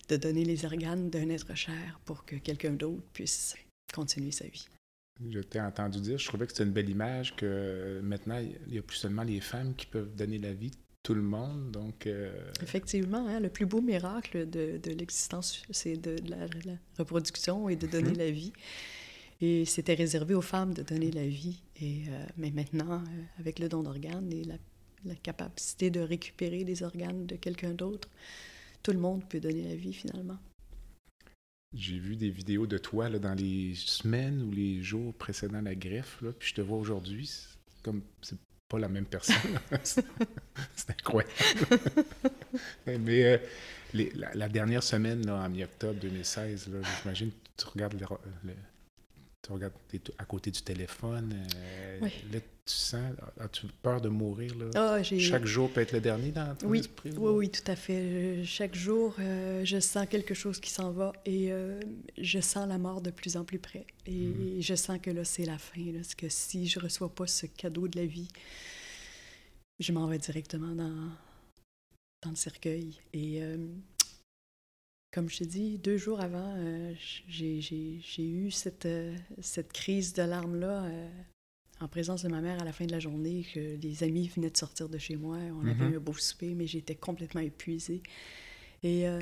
[0.09, 3.55] de donner les organes d'un être cher pour que quelqu'un d'autre puisse
[3.93, 4.67] continuer sa vie.
[5.21, 8.71] Je t'ai entendu dire, je trouvais que c'était une belle image que euh, maintenant, il
[8.71, 10.71] n'y a plus seulement les femmes qui peuvent donner la vie,
[11.03, 11.71] tout le monde.
[11.71, 16.47] Donc, euh, Effectivement, hein, le plus beau miracle de, de l'existence, c'est de, de la,
[16.65, 18.17] la reproduction et de donner Mhm.
[18.17, 18.53] la vie.
[19.39, 21.61] Et c'était réservé aux femmes de donner la vie.
[21.79, 24.55] Et, euh, mais maintenant, euh, avec le don d'organes et la,
[25.05, 28.09] la capacité de récupérer des organes de quelqu'un d'autre,
[28.81, 30.37] tout le monde peut donner la vie finalement.
[31.73, 35.75] J'ai vu des vidéos de toi là, dans les semaines ou les jours précédant la
[35.75, 37.29] greffe, là, puis je te vois aujourd'hui,
[37.83, 38.37] comme c'est
[38.69, 39.35] pas la même personne.
[39.83, 41.33] c'est incroyable.
[42.87, 43.37] Mais euh,
[43.93, 48.07] les- la, la dernière semaine, là, en mi-octobre 2016, là, j'imagine que tu regardes le-
[48.45, 48.53] le-
[49.41, 49.73] tu regardes
[50.17, 51.33] à côté du téléphone.
[51.55, 52.11] euh, Oui.
[52.31, 54.55] Là, tu sens, as-tu peur de mourir?
[54.57, 54.69] Là?
[54.75, 57.11] Ah, Chaque jour peut être le dernier dans ton Oui, esprit?
[57.17, 57.99] Oui, oui, tout à fait.
[57.99, 61.79] Euh, Chaque jour, euh, je sens quelque chose qui s'en va et euh,
[62.17, 63.85] je sens la mort de plus en plus près.
[64.05, 64.61] Et Mhm.
[64.61, 65.83] je sens que là, c'est la fin.
[65.87, 68.29] Là, parce que si je reçois pas ce cadeau de la vie,
[69.79, 71.09] je m'en vais directement dans,
[72.23, 72.97] dans le cercueil.
[73.11, 73.57] Et euh,
[75.11, 76.57] comme je t'ai dit, deux jours avant,
[77.27, 77.59] j'ai
[78.19, 78.87] eu cette,
[79.41, 80.89] cette crise de larmes-là.
[81.83, 84.49] En présence de ma mère à la fin de la journée, que les amis venaient
[84.49, 85.37] de sortir de chez moi.
[85.37, 85.93] On avait Mhm.
[85.93, 88.01] eu un beau souper, mais j'étais complètement épuisée.
[88.83, 89.19] Et euh,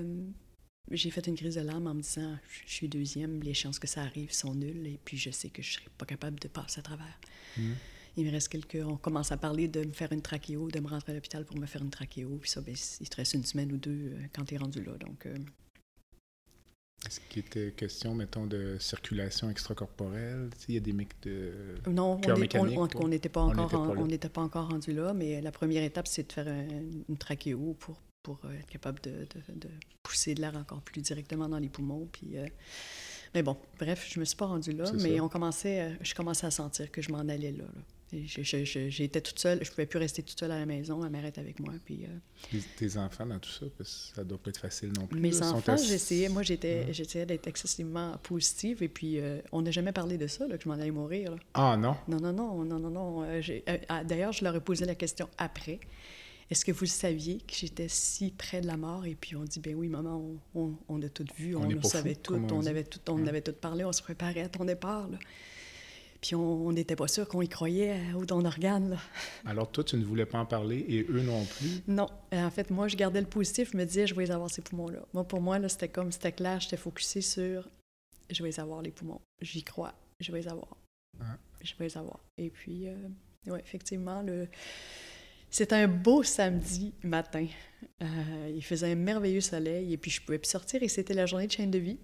[0.91, 3.87] j'ai fait une crise de larmes en me disant Je suis deuxième, les chances que
[3.87, 6.47] ça arrive sont nulles, et puis je sais que je ne serai pas capable de
[6.47, 7.19] passer à travers.
[7.57, 7.75] Mhm.
[8.17, 8.77] Il me reste quelques.
[8.85, 11.57] On commence à parler de me faire une trachéo, de me rentrer à l'hôpital pour
[11.57, 12.37] me faire une trachéo.
[12.41, 14.83] Puis ça, ben, il te reste une semaine ou deux euh, quand tu es rendu
[14.83, 14.97] là.
[14.97, 15.35] Donc, euh,
[17.05, 20.49] Est-ce qu'il était question, mettons, de circulation extracorporelle?
[20.69, 21.51] Il y a des mecs de...
[21.87, 23.41] non, Cœur mécanique, on- on- n'était pas
[24.29, 26.67] pas encore rendu là, mais la première étape, c'est de faire un-
[27.09, 29.69] une trachéo pour, pour euh, être capable de, de- de
[30.03, 32.07] pousser de l'air encore plus directement dans les poumons.
[32.11, 32.45] Puis, euh,
[33.33, 35.23] Mais bon, bref, je me suis pas rendue là, mais ça.
[35.23, 37.63] on commençait, euh, je commençais à sentir que je m'en allais là.
[37.63, 37.81] là.
[38.13, 41.39] J'étais toute seule, je pouvais plus rester toute seule à la maison, ma mère était
[41.39, 41.73] avec moi.
[41.85, 45.07] Puis, euh, Tes, enfants dans tout ça, parce que ça doit pas être facile non
[45.07, 45.19] plus.
[45.19, 45.51] mes là.
[45.53, 50.17] Enfants, j'essayais, moi j'étais, j'essayais d'être excessivement positive et puis euh, on n'a jamais parlé
[50.17, 51.31] de ça, là, que je m'en allais mourir.
[51.31, 51.37] là.
[51.53, 51.95] Ah non?
[52.07, 53.23] Non, non, non, non, non, non.
[53.23, 53.41] euh,
[53.87, 55.79] ah, D'ailleurs, je leur ai posé la question après.
[56.49, 59.05] Est-ce que vous saviez que j'étais si près de la mort?
[59.05, 61.69] Et puis on dit, ben oui, maman, on, on- on a tout vu, On on,
[61.69, 62.67] le savait fou, tout, on dit.
[62.67, 63.29] avait tout, on Ouais.
[63.29, 65.07] avait tout parlé, on se préparait à ton départ.
[65.07, 65.17] là.
[66.21, 68.97] Puis on n'était pas sûr qu'on y croyait euh, au don d'organes.
[69.45, 71.81] Alors toi, tu ne voulais pas en parler et eux non plus?
[71.87, 74.31] Non, Euh, en fait, moi, je gardais le positif, je me disais, je vais les
[74.31, 74.99] avoir ces poumons-là.
[75.13, 77.67] Moi, pour moi, c'était comme, c'était clair, j'étais focusée sur,
[78.29, 79.19] je vais les avoir, les poumons.
[79.41, 80.77] J'y crois, je vais les avoir.
[81.19, 81.37] Ah.
[81.63, 82.19] Je vais les avoir.
[82.37, 82.95] Et puis, euh,
[83.47, 84.47] ouais, effectivement, le...
[85.49, 87.47] c'était un beau samedi matin.
[88.01, 91.25] Euh, il faisait un merveilleux soleil et puis je pouvais plus sortir et c'était la
[91.25, 91.97] journée de chaîne de vie.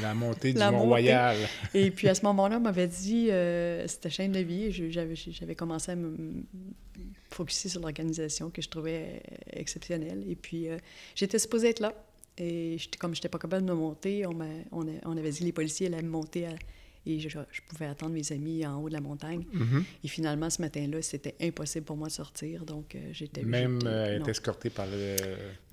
[0.00, 0.58] La montée du.
[0.58, 1.36] Mont-Royal.
[1.74, 5.92] Et puis à ce moment-là, on m'avait dit, euh, c'était chaîne de vie, j'avais, commencé
[5.92, 6.44] à me
[7.30, 10.24] focuser sur l'organisation que je trouvais euh, exceptionnelle.
[10.28, 10.78] Et puis euh,
[11.14, 11.92] j'étais supposée être là.
[12.36, 14.36] Et comme je n'étais pas capable de me monter, on,
[14.72, 16.56] on, avait dit les policiers allaient me monter à-
[17.06, 19.44] et je, je pouvais attendre mes amis en haut de la montagne.
[19.52, 19.84] Mhm.
[20.02, 22.64] Et finalement, ce matin-là, c'était impossible pour moi de sortir.
[22.64, 23.42] Donc euh, j'étais...
[23.42, 24.24] Même j'étais- euh, non.
[24.24, 25.16] être escorté par le...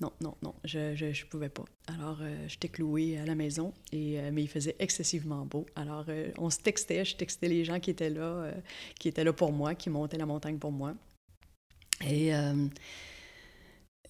[0.00, 1.64] Non, non, non, je, je, je pouvais pas.
[1.86, 5.66] Alors, euh, j'étais clouée à la maison, et, mais il faisait excessivement beau.
[5.74, 6.06] Alors,
[6.38, 8.52] on se textait, je textais les gens qui étaient là,
[8.98, 10.94] qui étaient là pour moi, qui montaient la montagne pour moi.
[12.08, 12.30] Et,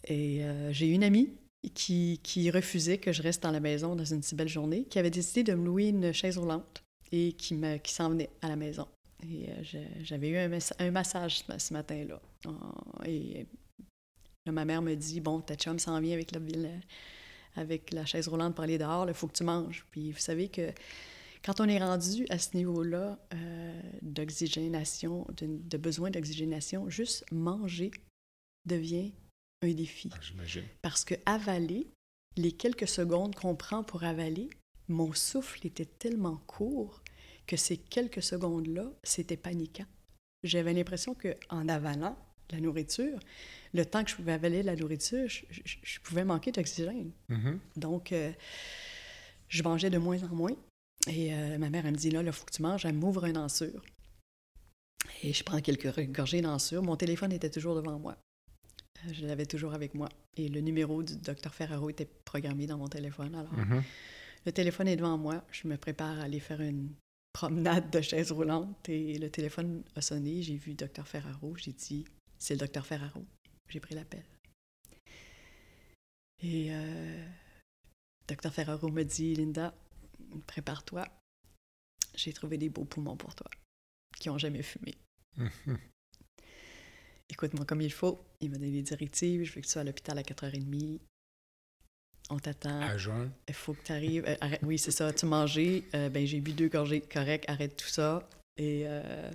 [0.09, 1.31] et euh, j'ai une amie
[1.75, 4.99] qui, qui refusait que je reste dans la maison dans une si belle journée, qui
[4.99, 6.82] avait décidé de me louer une chaise roulante
[7.12, 8.88] et qui, me, qui s'en venait à la maison.
[9.29, 12.20] Et euh, j'avais eu un, massage ce, matin-là.
[13.07, 13.46] Et
[14.44, 16.68] Là, ma mère me dit Bon, ta chum s'en vient avec la, la-
[17.55, 19.87] avec la chaise roulante pour aller dehors, il faut que tu manges.
[19.90, 20.72] Puis vous savez que
[21.44, 27.90] quand on est rendu à ce niveau-là euh, d'oxygénation, de, de besoin d'oxygénation, juste manger
[28.66, 29.12] devient
[29.62, 30.09] un défi.
[30.12, 30.64] Ah, J'imagine.
[30.81, 31.87] Parce que avaler,
[32.37, 34.48] les quelques secondes qu'on prend pour avaler,
[34.88, 37.02] mon souffle était tellement court
[37.46, 39.87] que ces quelques secondes-là, c'était paniquant.
[40.44, 42.16] J'avais l'impression qu'en avalant
[42.50, 43.18] la nourriture,
[43.72, 47.12] le temps que je pouvais avaler la nourriture, je, je- je pouvais manquer d'oxygène.
[47.28, 47.59] Mhm.
[47.76, 48.33] Donc, euh,
[49.48, 50.57] je mangeais de moins en moins.
[51.09, 52.85] Et euh, ma mère, elle me dit, là, il faut que tu manges.
[52.85, 53.83] Elle m'ouvre un ensure.
[55.22, 56.83] Et je prends quelques gorgées d'ensure.
[56.83, 58.16] Mon téléphone était toujours devant moi.
[59.07, 60.09] Euh, Je l'avais toujours avec moi.
[60.37, 63.35] Et le numéro du docteur Ferraro était programmé dans mon téléphone.
[63.35, 63.83] Alors, Mhm.
[64.46, 65.44] le téléphone est devant moi.
[65.50, 66.90] Je me prépare à aller faire une
[67.33, 68.88] promenade de chaise roulante.
[68.88, 70.42] Et le téléphone a sonné.
[70.42, 71.57] J'ai vu docteur Ferraro.
[71.57, 72.05] J'ai dit,
[72.38, 73.25] c'est le docteur Ferraro.
[73.68, 74.25] J'ai pris l'appel.
[76.42, 77.27] Et euh,
[78.27, 79.75] docteur Ferraro me dit, Linda,
[80.47, 81.07] prépare-toi.
[82.14, 83.49] J'ai trouvé des beaux poumons pour toi
[84.18, 84.95] qui n'ont jamais fumé.
[85.37, 85.79] Mhm.
[87.29, 88.25] Écoute-moi comme il faut.
[88.40, 89.45] Il m'a donné des directives.
[89.45, 91.01] Je veux que tu sois à l'hôpital à 4h30.
[92.33, 92.81] On t'attend.
[92.81, 93.31] À jeun.
[93.47, 94.25] Il faut que tu arrives.
[94.62, 95.12] oui, c'est ça.
[95.12, 95.57] Tu manges.
[95.92, 97.03] ben, j'ai bu deux gorgées.
[97.03, 98.27] Correct, arrête tout ça.
[98.57, 99.31] Et euh,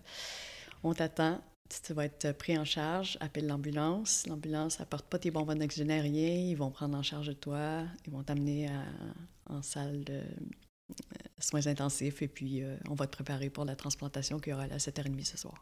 [0.84, 1.40] on t'attend.
[1.86, 3.18] Tu vas être pris en charge.
[3.20, 4.26] Appelle l'ambulance.
[4.28, 6.30] L'ambulance apporte pas tes bonbons d'oxygène, rien.
[6.50, 7.84] Ils vont prendre en charge de toi.
[8.08, 8.84] Ils vont t'amener à-
[9.54, 10.94] en salle de euh,
[11.40, 12.22] soins intensifs.
[12.24, 15.24] Et puis, euh, on va te préparer pour la transplantation qui aura lieu à 7h30
[15.26, 15.62] ce soir.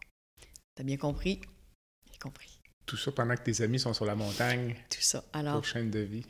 [0.76, 1.42] T'as bien compris?
[2.12, 2.60] J'ai compris.
[2.86, 5.24] Tout ça pendant que tes amis sont sur la montagne Tout ça.
[5.34, 6.24] Alors, pour chaîne de vie.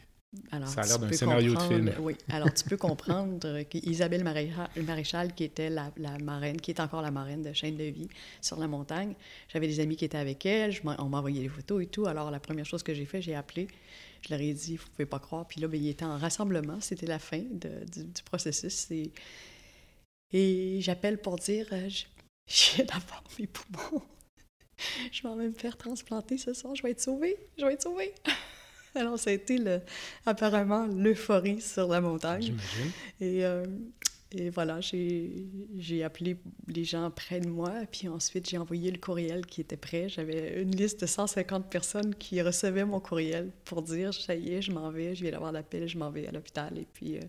[0.52, 1.92] Alors, Ça a l'air d'un scénario de film.
[2.00, 2.16] Oui.
[2.30, 7.12] Alors, tu peux comprendre qu'Isabelle Maréchal, qui était la, la marraine, qui est encore la
[7.12, 8.08] marraine de Chaîne de vie
[8.42, 9.14] sur la montagne,
[9.50, 12.06] j'avais des amis qui étaient avec elle, je on m'a envoyé des photos et tout.
[12.06, 13.68] Alors, la première chose que j'ai fait, j'ai appelé,
[14.22, 15.48] je leur ai dit, vous pouvez pas croire.
[15.48, 18.90] Puis là, ben, il était en rassemblement, c'était la fin de- du, du processus.
[18.92, 19.12] Et,
[20.32, 21.88] et j'appelle pour dire, euh,
[22.48, 24.02] viens d'avoir mes poumons.
[25.12, 28.14] Je vais me faire transplanter ce soir, je vais être sauvée, je vais être sauvée.
[29.00, 29.82] Alors, ça a été le,
[30.26, 32.42] apparemment l'euphorie sur la montagne.
[32.42, 32.92] J'imagine.
[33.22, 33.66] Et, euh,
[34.38, 39.46] et voilà, j'ai appelé les gens près de moi, puis ensuite j'ai envoyé le courriel
[39.46, 40.10] qui était prêt.
[40.10, 44.62] J'avais une liste de 150 personnes qui recevaient mon courriel pour dire ça y est,
[44.62, 46.78] je m'en vais, je viens d'avoir l'appel, je m'en vais à l'hôpital.
[46.78, 47.22] Et puis euh,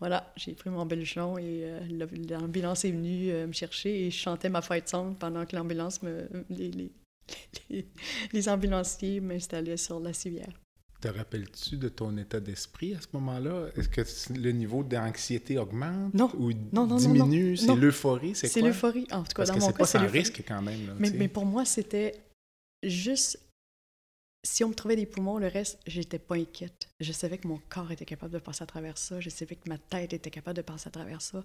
[0.00, 1.80] voilà, j'ai pris mon beluchon et euh,
[2.28, 6.02] l'ambulance est venue euh, me chercher et je chantais ma fight song pendant que l'ambulance
[6.02, 6.28] me.
[6.50, 6.90] Les, les,
[7.70, 7.86] les,
[8.32, 10.52] les ambulanciers m'installaient sur la civière.
[11.00, 13.68] Te rappelles-tu de ton état d'esprit à ce moment-là?
[13.76, 16.30] Est-ce que le niveau d'anxiété augmente Non.
[16.38, 17.56] ou Non, diminue?
[17.56, 18.34] C'est l'euphorie?
[18.34, 18.68] C'est C'est quoi?
[18.70, 19.06] l'euphorie.
[19.10, 20.86] En tout cas, Parce dans que mon c'est cas, pas c'est risque quand même.
[20.86, 22.14] Là, mais pour moi, c'était
[22.82, 23.38] juste.
[24.44, 26.88] si on me trouvait des poumons, le reste, j'étais pas inquiète.
[27.00, 29.20] Je savais que mon corps était capable de passer à travers ça.
[29.20, 31.44] Je savais que ma tête était capable de passer à travers ça.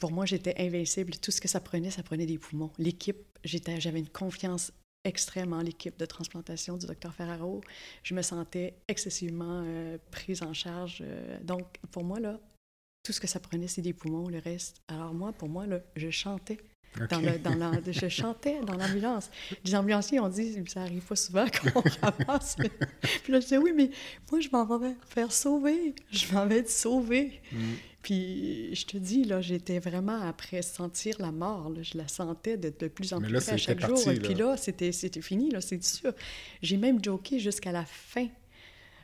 [0.00, 1.12] pour moi, j'étais invincible.
[1.18, 2.70] Tout ce que ça prenait, ça prenait des poumons.
[2.78, 4.72] L'équipe, j'avais une confiance
[5.04, 7.60] extrême en l'équipe de transplantation du docteur Ferraro.
[8.02, 10.98] Je me sentais excessivement euh, prise en charge.
[11.02, 12.38] Euh, donc, pour moi, là,
[13.02, 14.80] tout ce que ça prenait, c'est des poumons, le reste.
[14.88, 16.58] Alors moi, pour moi, là, je chantais.
[17.10, 19.30] Dans le, dans la, je chantais dans l'ambulance.
[19.64, 22.56] Les ambulanciers ont dit, ça arrive pas souvent qu'on ramasse.
[22.56, 23.90] puis là, je disais, oui, mais
[24.30, 25.94] moi, je m'en vais faire sauver.
[26.10, 27.40] Je m'en vais être sauvée.
[27.50, 27.58] Mm.
[28.02, 31.72] Puis je te dis, là, j'étais vraiment après sentir la mort.
[31.80, 34.10] je la sentais de, de plus en plus à chaque jour.
[34.10, 36.12] Et puis là, c'était fini, là, c'est sûr.
[36.60, 38.28] J'ai même joké jusqu'à la fin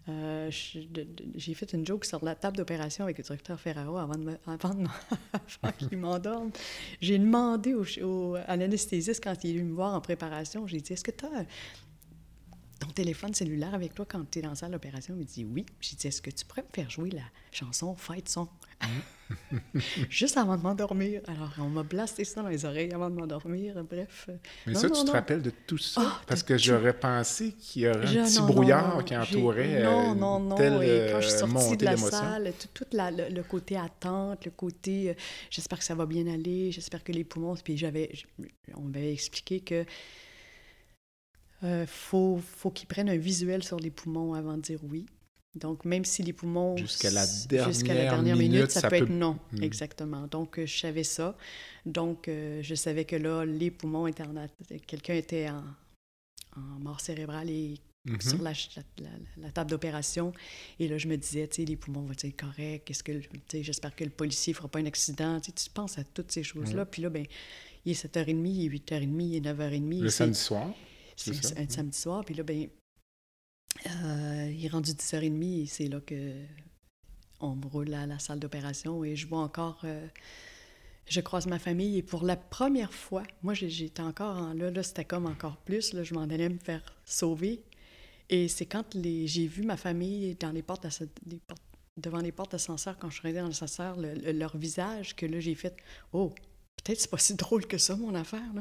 [0.08, 4.14] euh, j'ai fait une joke sur la table d'opération avec le directeur Ferraro avant,
[4.46, 4.74] avant,
[5.78, 6.50] qu'il m'endorme.
[7.00, 10.92] J'ai demandé au, à l'anesthésiste quand il est venu me voir en préparation, j'ai dit,
[10.92, 11.44] est-ce que tu as
[12.80, 15.14] ton téléphone cellulaire avec toi quand tu es dans la salle d'opération?
[15.14, 15.66] Il me dit oui.
[15.80, 18.48] J'ai dit, est-ce que tu pourrais me faire jouer la chanson Fight Song?
[20.10, 21.20] Juste avant de m'endormir.
[21.26, 23.82] Alors, on m'a blasté ça dans les oreilles avant de m'endormir.
[23.84, 24.30] Bref.
[24.66, 26.02] Mais ça, tu te rappelles de tout ça?
[26.04, 29.82] Ah, Parce que j'aurais pensé qu'il y aurait un petit brouillard qui entourait.
[29.82, 30.56] Non, non, non.
[30.82, 35.14] Et quand je suis sortie de la salle, tout, le, côté attente, le côté euh,
[35.50, 37.54] j'espère que ça va bien aller, j'espère que les poumons.
[37.62, 38.10] Puis j'avais.
[38.76, 39.84] On m'avait expliqué que.
[41.64, 45.06] Euh, faut, faut qu'ils prennent un visuel sur les poumons avant de dire oui.
[45.54, 46.76] Donc, même si les poumons...
[46.76, 49.38] Jusqu'à la dernière, minute, ça, peut être non.
[49.52, 49.62] Hmm.
[49.62, 50.26] Exactement.
[50.26, 51.36] Donc, euh, je savais ça.
[51.86, 54.34] Donc, euh, je savais que là, les poumons étaient en...
[54.86, 55.62] Quelqu'un était en,
[56.80, 58.20] mort cérébrale et mhm.
[58.20, 58.52] sur la,
[59.52, 60.32] table d'opération.
[60.78, 62.84] Et là, je me disais, tu sais, les poumons vont être corrects?
[62.84, 63.20] Qu'est-ce que...
[63.52, 65.40] J'espère que le policier ne fera pas un accident?
[65.40, 66.84] tu penses à toutes ces choses-là.
[66.84, 67.24] Puis là, ben
[67.84, 70.00] il est 7h30, il est 8h30, il est 9h30.
[70.02, 70.74] Le samedi soir?
[71.16, 72.24] C'est un samedi soir.
[72.24, 72.68] Puis là, ben
[73.86, 76.32] euh, il est rendu 10h30 et c'est là que
[77.40, 79.80] on me roule à la salle d'opération et je vois encore.
[79.84, 80.06] Euh,
[81.06, 84.82] je croise ma famille et pour la première fois, moi j'étais encore en, là, là
[84.82, 87.62] c'était comme encore plus, là, je m'en allais me faire sauver.
[88.28, 93.40] Et c'est quand j'ai vu ma famille devant les portes d'ascenseur, quand je suis rentrée
[93.40, 95.74] dans l'ascenseur, leur visage, que là j'ai fait
[96.12, 96.34] Oh,
[96.84, 98.52] peut-être c'est pas si drôle que ça, mon affaire.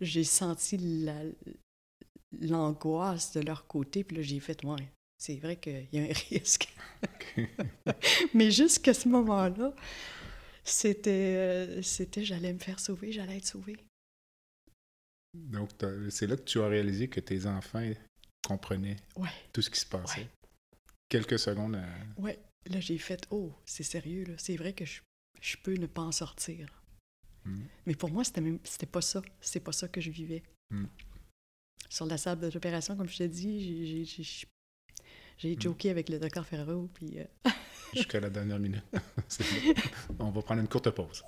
[0.00, 1.20] J'ai senti la,
[2.40, 4.04] l'angoisse de leur côté.
[4.04, 6.74] Puis là, j'ai fait, ouais, c'est vrai qu'il y a un risque.
[8.34, 9.74] Mais jusqu'à ce moment-là,
[10.64, 13.76] c'était, euh, c'était j'allais me faire sauver, j'allais être sauvée.
[15.34, 15.70] Donc,
[16.10, 17.90] c'est là que tu as réalisé que tes enfants
[18.46, 18.96] comprenaient
[19.52, 20.28] tout ce qui se passait.
[21.08, 21.76] Quelques secondes.
[21.76, 21.86] À...
[22.20, 22.38] Ouais.
[22.66, 24.34] Là, j'ai fait, oh, c'est sérieux, là.
[24.36, 25.00] C'est vrai que je,
[25.40, 26.68] je, peux ne pas en sortir.
[27.44, 27.62] Hmm.
[27.86, 29.22] Mais pour moi, c'était, même, c'était pas ça.
[29.40, 30.42] C'est pas ça que je vivais.
[30.70, 30.84] Hmm
[31.92, 34.06] sur la salle d'opération, comme je t'ai dit,
[35.38, 35.60] j'ai hmm.
[35.60, 36.88] joké avec le docteur Ferraro.
[36.94, 37.50] Puis, euh,
[37.94, 38.82] Jusqu'à la dernière minute.
[40.18, 41.22] On va prendre une courte pause.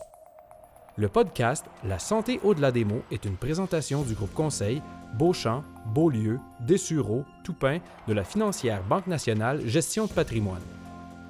[0.97, 4.81] Le podcast La santé au-delà des mots est une présentation du groupe conseil
[5.19, 10.63] Beauchamp, Beaulieu, Dessureau, Toupin de la financière Banque nationale Gestion de patrimoine.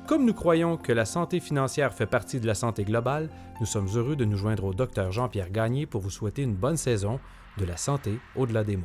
[0.07, 3.89] Comme nous croyons que la santé financière fait partie de la santé globale, nous sommes
[3.97, 7.19] heureux de nous joindre au docteur Jean-Pierre Gagné pour vous souhaiter une bonne saison
[7.57, 8.85] de la santé au-delà des mots.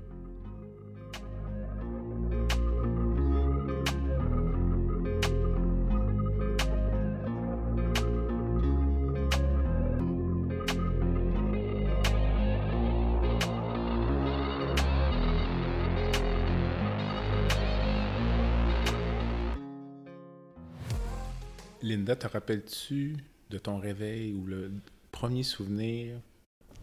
[21.91, 23.17] Linda, te rappelles-tu
[23.49, 24.71] de ton réveil ou le
[25.11, 26.21] premier souvenir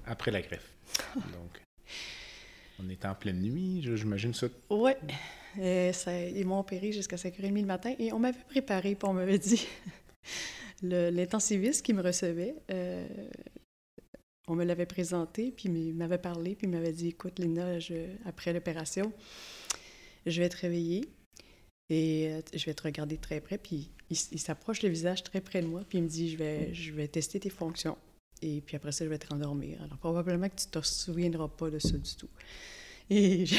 [0.05, 0.75] après la greffe?
[1.15, 1.63] Donc.
[2.79, 4.49] On était en pleine nuit, j'imagine ça.
[4.69, 4.93] Oui.
[5.57, 9.67] ils m'ont opéré jusqu'à 5h30 le matin et on m'avait préparé, puis on m'avait dit,
[10.83, 13.07] l'intensiviste qui me recevait, euh,
[14.47, 18.15] on me l'avait présenté, puis il m'avait parlé, puis il m'avait dit, écoute, Linda, je-
[18.27, 19.11] après l'opération,
[20.27, 21.07] je vais te réveiller
[21.91, 25.41] et euh, je vais te regarder de très près, puis il, s'approche le visage très
[25.41, 27.97] près de moi, puis il me dit, je vais, je vais tester tes fonctions.
[28.41, 29.83] Et puis après ça, je vais te rendormir.
[29.83, 32.29] Alors, probablement que tu te souviendras pas de ça du tout.
[33.11, 33.57] Et je-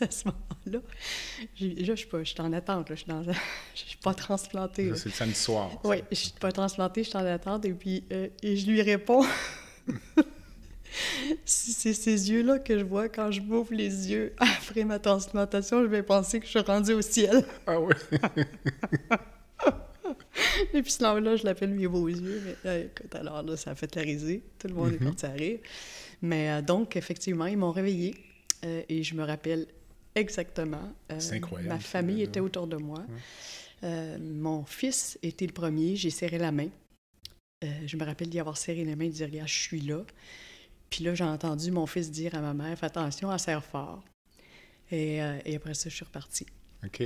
[0.00, 3.22] à ce moment-là, là, je suis pas, je suis en attente, là, je suis dans-
[3.74, 4.92] je suis pas transplantée.
[4.94, 5.80] C'est le samedi soir.
[5.84, 8.82] Oui, je suis pas transplantée, je suis en attente, et puis euh, et je lui
[8.82, 9.24] réponds.
[11.44, 15.86] c'est ces yeux-là que je vois quand je m'ouvre les yeux après ma transplantation, je
[15.88, 17.44] vais penser que je suis rendue au ciel.
[17.66, 17.94] Ah oui.
[20.72, 22.42] Et puis ce là je l'appelle mes beaux yeux.
[22.44, 24.42] Mais euh, écoute, alors là, ça a fait la risée.
[24.58, 25.06] Tout le monde est Mhm.
[25.06, 25.58] parti à rire.
[26.22, 28.14] Mais euh, donc, effectivement, ils m'ont réveillée
[28.64, 29.66] euh, et je me rappelle
[30.14, 30.92] exactement.
[31.10, 33.04] euh, C'est incroyable, Ma famille était autour de moi.
[33.82, 35.94] Mon fils était le premier.
[35.96, 36.68] J'ai serré la main.
[37.62, 40.00] Je me rappelle d'y avoir serré la main et de dire Regarde, je suis là.
[40.94, 44.04] Puis là, j'ai entendu mon fils dire à ma mère Fais attention, elle serre fort.
[44.92, 46.46] Et, euh, et après ça, je suis repartie.
[46.86, 47.02] OK.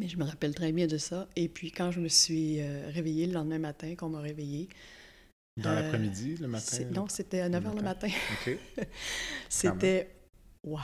[0.00, 1.28] Mais je me rappelle très bien de ça.
[1.36, 4.68] Et puis quand je me suis euh, réveillée le lendemain matin, qu'on m'a réveillée.
[5.56, 6.78] Dans euh, l'après-midi, le matin?
[6.92, 8.08] Non, c'était à 9 h le matin?
[8.08, 8.58] OK.
[9.48, 10.10] C'était.
[10.64, 10.82] Waouh!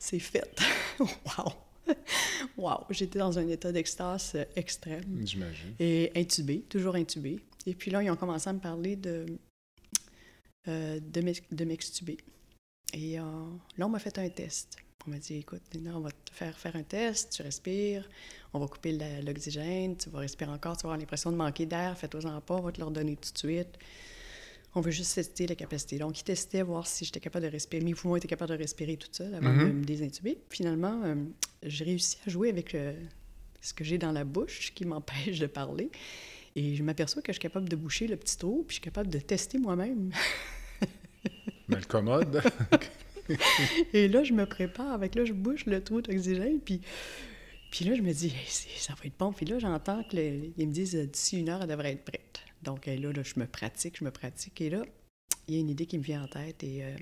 [0.00, 0.60] C'est fait!
[0.98, 1.52] Waouh!
[2.56, 2.84] Waouh!
[2.90, 5.72] J'étais dans un état d'extase extrême J'imagine.
[5.78, 7.38] et intubée, toujours intubée.
[7.64, 9.38] Et puis là, ils ont commencé à me parler de,
[10.66, 12.18] euh, de m'ex- de m'extuber.
[12.94, 13.22] Et euh,
[13.76, 14.76] là, on m'a fait un test.
[15.06, 18.06] On m'a dit, écoute, Nina, on va te faire faire un test, tu respires,
[18.52, 18.92] on va couper
[19.24, 22.62] l'oxygène, tu vas respirer encore, tu vas avoir l'impression de manquer d'air, fais-toi-en pas, on
[22.62, 23.78] va te le redonner tout de suite.
[24.74, 25.98] On veut juste tester la capacité.
[25.98, 27.82] Donc, ils testaient, voir si j'étais capable de respirer.
[27.82, 29.72] Mes poumons étaient capables de respirer tout seul avant de Mhm.
[29.78, 30.38] me désintuber.
[30.50, 31.14] Finalement, euh,
[31.62, 32.92] j'ai réussi à jouer avec euh,
[33.62, 35.90] ce que j'ai dans la bouche qui m'empêche de parler.
[36.58, 38.82] Et je m'aperçois que je suis capable de boucher le petit trou, puis je suis
[38.82, 40.10] capable de tester moi-même.
[41.68, 42.42] Mais le commode.
[43.92, 46.80] Et là, je me prépare avec, là, je bouche le trou d'oxygène, puis,
[47.70, 49.32] puis là, je me dis, Hey, ça va être bon.
[49.32, 52.40] Puis là, j'entends qu'ils me disent, d'ici une heure, elle devrait être prête.
[52.64, 54.60] Donc euh, là, là, je me pratique, je me pratique.
[54.60, 54.82] Et là,
[55.46, 56.64] il y a une idée qui me vient en tête.
[56.64, 56.96] Et euh,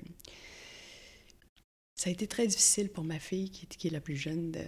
[1.99, 4.51] ça a été très difficile pour ma fille, qui, est- qui est la plus jeune
[4.51, 4.59] de,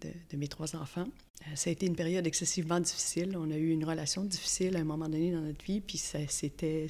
[0.00, 1.06] de- de mes trois enfants.
[1.42, 3.36] Euh, ça a été une période excessivement difficile.
[3.36, 6.18] On a eu une relation difficile à un moment donné dans notre vie, puis ça,
[6.28, 6.86] c'était,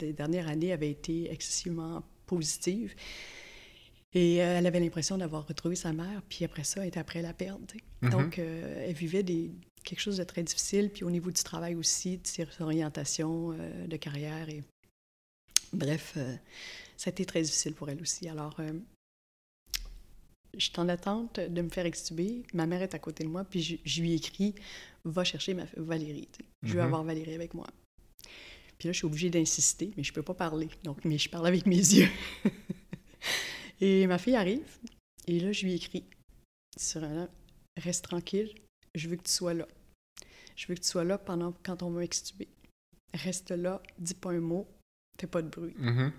[0.00, 2.94] les dernières années avaient été excessivement positives.
[4.14, 7.22] Et euh, elle avait l'impression d'avoir retrouvé sa mère, puis après ça, elle était après
[7.22, 7.56] la sais.
[8.02, 8.10] Mhm.
[8.10, 9.50] Donc, euh, elle vivait des,
[9.84, 13.52] quelque chose de très difficile, puis au niveau du travail aussi, de ses orientations
[13.86, 14.48] de carrière.
[14.48, 14.62] Et...
[15.72, 16.16] Bref,
[16.96, 18.28] ça a été très difficile pour elle aussi.
[18.28, 18.56] Alors,
[20.56, 22.42] je suis en attente de me faire extuber.
[22.54, 24.54] Ma mère est à côté de moi, puis je, je lui écris
[25.04, 26.28] Va chercher ma Valérie.
[26.62, 26.86] Je veux Mhm.
[26.86, 27.66] avoir Valérie avec moi.
[28.78, 30.68] Puis là, je suis obligée d'insister, mais je peux pas parler.
[30.84, 32.08] Donc, mais je parle avec mes yeux.
[33.80, 34.78] et ma fille arrive,
[35.26, 36.04] et là, je lui écris
[36.76, 37.28] sur un
[37.76, 38.54] Reste tranquille,
[38.94, 39.66] je veux que tu sois là.
[40.56, 42.48] Je veux que tu sois là pendant quand on va extuber.
[43.14, 44.68] Reste là, dis pas un mot,
[45.18, 45.74] fais pas de bruit.
[45.78, 46.12] Mhm.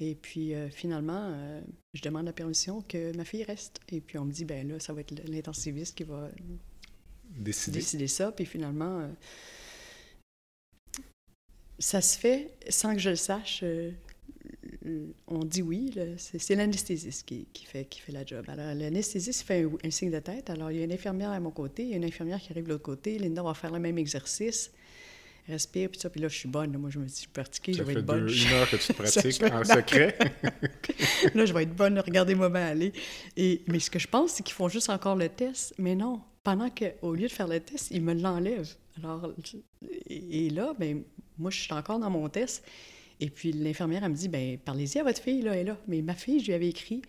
[0.00, 1.60] Et puis euh, finalement, euh,
[1.92, 3.80] je demande la permission que ma fille reste.
[3.92, 6.30] Et puis on me dit, ben là, ça va être l'intensiviste qui va
[7.36, 8.32] décider ça.
[8.32, 9.08] Puis finalement, euh,
[11.78, 13.62] ça se fait sans que je le sache.
[15.26, 18.46] on dit oui, c'est c'est l'anesthésiste qui, qui fait, qui fait la job.
[18.48, 20.48] Alors, l'anesthésiste fait un, un signe de tête.
[20.48, 22.52] Alors, il y a une infirmière à mon côté, il y a une infirmière qui
[22.52, 23.18] arrive de l'autre côté.
[23.18, 24.72] Linda va faire le même exercice.
[25.50, 26.08] Respire, puis ça.
[26.10, 26.72] Puis là, je suis bonne.
[26.72, 26.78] là.
[26.78, 28.26] Moi, je me dis, je suis pratiquée, je Ça vais fait être bonne.
[28.26, 30.16] deux- une heure que tu Ça pratiques en secret.
[31.34, 32.92] là, je vais être bonne, regardez-moi bien aller.
[33.36, 35.74] Et, mais ce que je pense, c'est qu'ils font juste encore le test.
[35.78, 38.74] Mais non, pendant que, au lieu de faire le test, ils me l'enlèvent.
[39.02, 39.32] Alors,
[40.08, 41.02] et, et là, ben,
[41.38, 42.64] moi, je suis encore dans mon test.
[43.22, 45.78] Et puis l'infirmière, elle me dit, ben, parlez-y à votre fille, là, elle est là.
[45.88, 47.02] Mais ma fille, je lui avais écrit,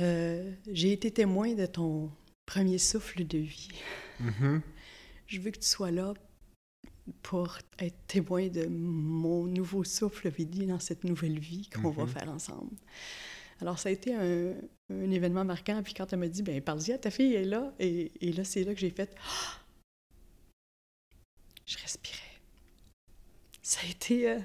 [0.00, 2.10] Euh, j'ai été témoin de ton
[2.46, 3.68] premier souffle de vie.
[4.20, 4.60] Mhm.
[5.26, 6.14] Je veux que tu sois là
[7.22, 12.08] pour être témoin de mon nouveau souffle vie dans cette nouvelle vie qu'on va Mhm.
[12.08, 12.76] faire ensemble.
[13.60, 14.54] Alors, ça a été un,
[14.90, 15.82] un événement marquant.
[15.82, 17.72] Puis quand elle m'a dit, ben parle-y à ta fille, elle est là.
[17.78, 19.60] Et, et là, c'est là que j'ai fait, Ah!
[21.66, 22.18] je respirais.
[23.62, 24.40] Ça a été, euh,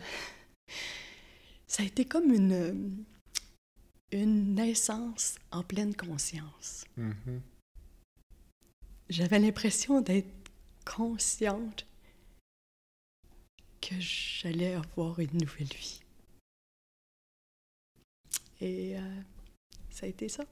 [1.68, 3.03] ça a été comme une,
[4.12, 6.86] une naissance en pleine conscience.
[6.97, 7.41] Mhm.
[9.10, 10.30] J'avais l'impression d'être
[10.86, 11.86] consciente
[13.90, 16.00] que j'allais avoir une nouvelle vie.
[18.62, 19.22] Et euh,
[19.90, 20.44] ça a été ça.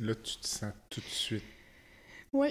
[0.00, 1.42] Là, tu te sens tout de suite
[2.32, 2.48] Oui,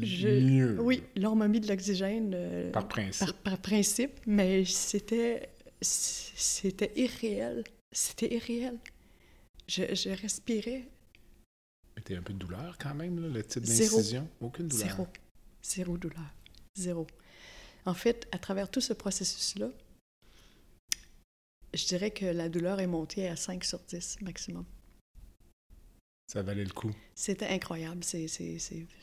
[0.00, 0.80] je- mieux.
[0.80, 1.02] oui.
[1.16, 3.26] Là, on m'a mis de l'oxygène euh, Par principe.
[3.26, 7.64] par, par principe, mais c'était c'était irréel.
[7.92, 8.78] C'était irréel.
[9.68, 10.88] Je, je respirais
[11.96, 14.28] Mais t'as un peu de douleur quand même, là, le type d'incision?
[14.40, 14.86] Aucune douleur.
[14.88, 15.06] zéro.
[15.62, 16.34] Zéro douleur.
[16.76, 17.06] Zéro.
[17.88, 19.70] En fait, à travers tout ce processus-là,
[21.72, 24.66] je dirais que la douleur est montée à 5 sur 10 maximum.
[26.30, 26.94] Ça valait le coup.
[27.14, 28.04] C'était incroyable.
[28.04, 28.26] C'est,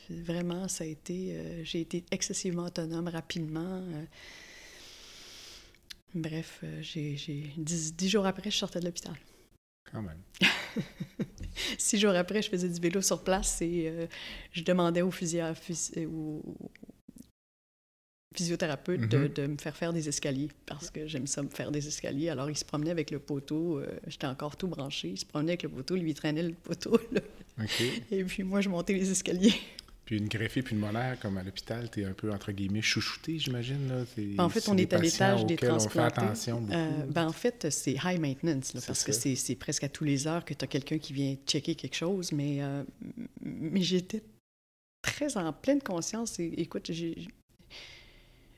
[0.09, 1.35] vraiment, ça a été.
[1.35, 3.81] euh, j'ai été excessivement autonome rapidement.
[3.81, 4.05] euh.
[6.13, 7.15] bref, euh, j'ai,
[7.57, 9.15] dix, dix jours après, je sortais de l'hôpital.
[9.91, 10.21] Quand même.
[11.79, 14.07] Six jours après, je faisais du vélo sur place et
[14.51, 16.41] je demandais au, physio- phys- au
[18.35, 19.27] physiothérapeute de, Mhm.
[19.33, 22.29] de me faire faire des escaliers parce que j'aime ça me faire des escaliers.
[22.29, 23.79] Alors, il se promenait avec le poteau.
[23.79, 25.09] euh, j'étais encore tout branché.
[25.09, 25.95] Il se promenait avec le poteau.
[25.95, 26.99] Lui, il traînait le poteau.
[27.11, 27.21] là.
[28.11, 29.53] Et puis, moi, je montais les escaliers.
[30.05, 33.87] Puis une greffée pulmonaire, comme à l'hôpital, t'es un peu, entre guillemets, chouchouté, j'imagine.
[33.89, 34.03] Là.
[34.15, 36.21] T'es- En fait, on est à l'étage des auxquels on fait transplantés.
[36.21, 36.73] attention beaucoup.
[36.77, 39.21] Euh, ben, en fait, c'est high maintenance, là, parce que ça.
[39.21, 41.95] c'est c'est presque à tous les heures que tu as quelqu'un qui vient checker quelque
[41.95, 42.83] chose, mais, euh,
[43.41, 44.21] mais j'étais
[45.01, 46.39] très en pleine conscience.
[46.39, 47.15] Et, écoute, j'ai...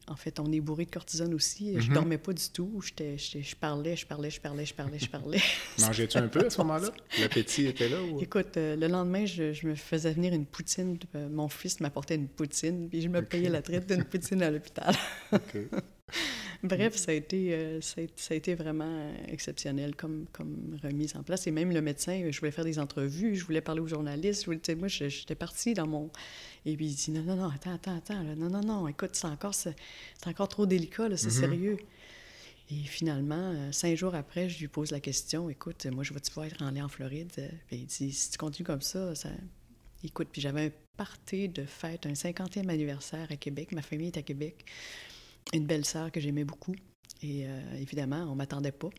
[0.10, 1.74] En fait, on est bourré de cortisone aussi.
[1.80, 1.94] Je Mhm.
[1.94, 2.82] dormais pas du tout.
[2.82, 5.40] Je parlais, je parlais, je parlais, je parlais, je parlais.
[5.80, 6.90] Mangeais-tu un peu à ce moment-là?
[7.20, 8.02] L'appétit était là?
[8.02, 8.22] Ou...
[8.22, 10.98] Écoute, euh, le lendemain, je, je me faisais venir une poutine.
[11.16, 14.50] Euh, mon fils m'apportait une poutine, puis je me payais la traite d'une poutine à
[14.50, 14.96] l'hôpital.
[15.34, 15.58] OK.
[16.64, 20.78] Bref, ça a été, euh, ça a, ça a été vraiment euh, exceptionnel comme, comme
[20.84, 21.46] remise en place.
[21.48, 24.42] Et même le médecin, euh, je voulais faire des entrevues, je voulais parler aux journalistes.
[24.42, 26.10] Je voulais, moi, j'étais partie dans mon...
[26.66, 28.24] Et puis il dit, non, non, non, attends, attends, attends.
[28.24, 28.36] là.
[28.36, 29.76] non, non, non, écoute, c'est encore, c'est
[30.26, 31.32] encore trop délicat, là, c'est Mhm.
[31.42, 31.78] sérieux.
[32.70, 36.32] Et finalement, euh, cinq jours après, je lui pose la question, écoute, moi, je vais-tu
[36.32, 37.32] pouvoir être en en Floride?
[37.38, 39.30] Euh, Puis il dit, si tu continues comme ça, ça...
[40.04, 43.72] Écoute, puis j'avais un party de fête, un 50e anniversaire à Québec.
[43.72, 44.66] Ma famille est à Québec
[45.54, 46.76] une belle sœur que j'aimais beaucoup.
[47.22, 48.90] Et euh, évidemment, on ne m'attendait pas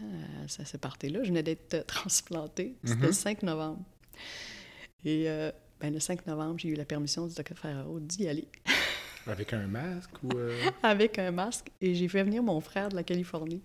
[0.00, 1.22] hein, à ce party-là.
[1.22, 2.76] Je venais d'être euh, transplantée.
[2.84, 3.06] C'était Mhm.
[3.06, 3.84] le 5 novembre.
[5.04, 8.48] Et euh, ben, le 5 novembre, j'ai eu la permission du docteur Ferraro d'y aller
[9.26, 10.30] Avec un masque ou...
[10.36, 11.70] euh, avec un masque.
[11.82, 13.62] Et j'ai fait venir mon frère de la Californie.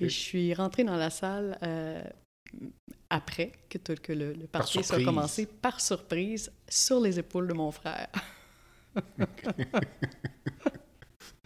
[0.00, 2.02] Et je suis rentrée dans la salle euh,
[3.10, 7.70] après que, que le, le party soit commencé, par surprise, sur les épaules de mon
[7.70, 8.08] frère.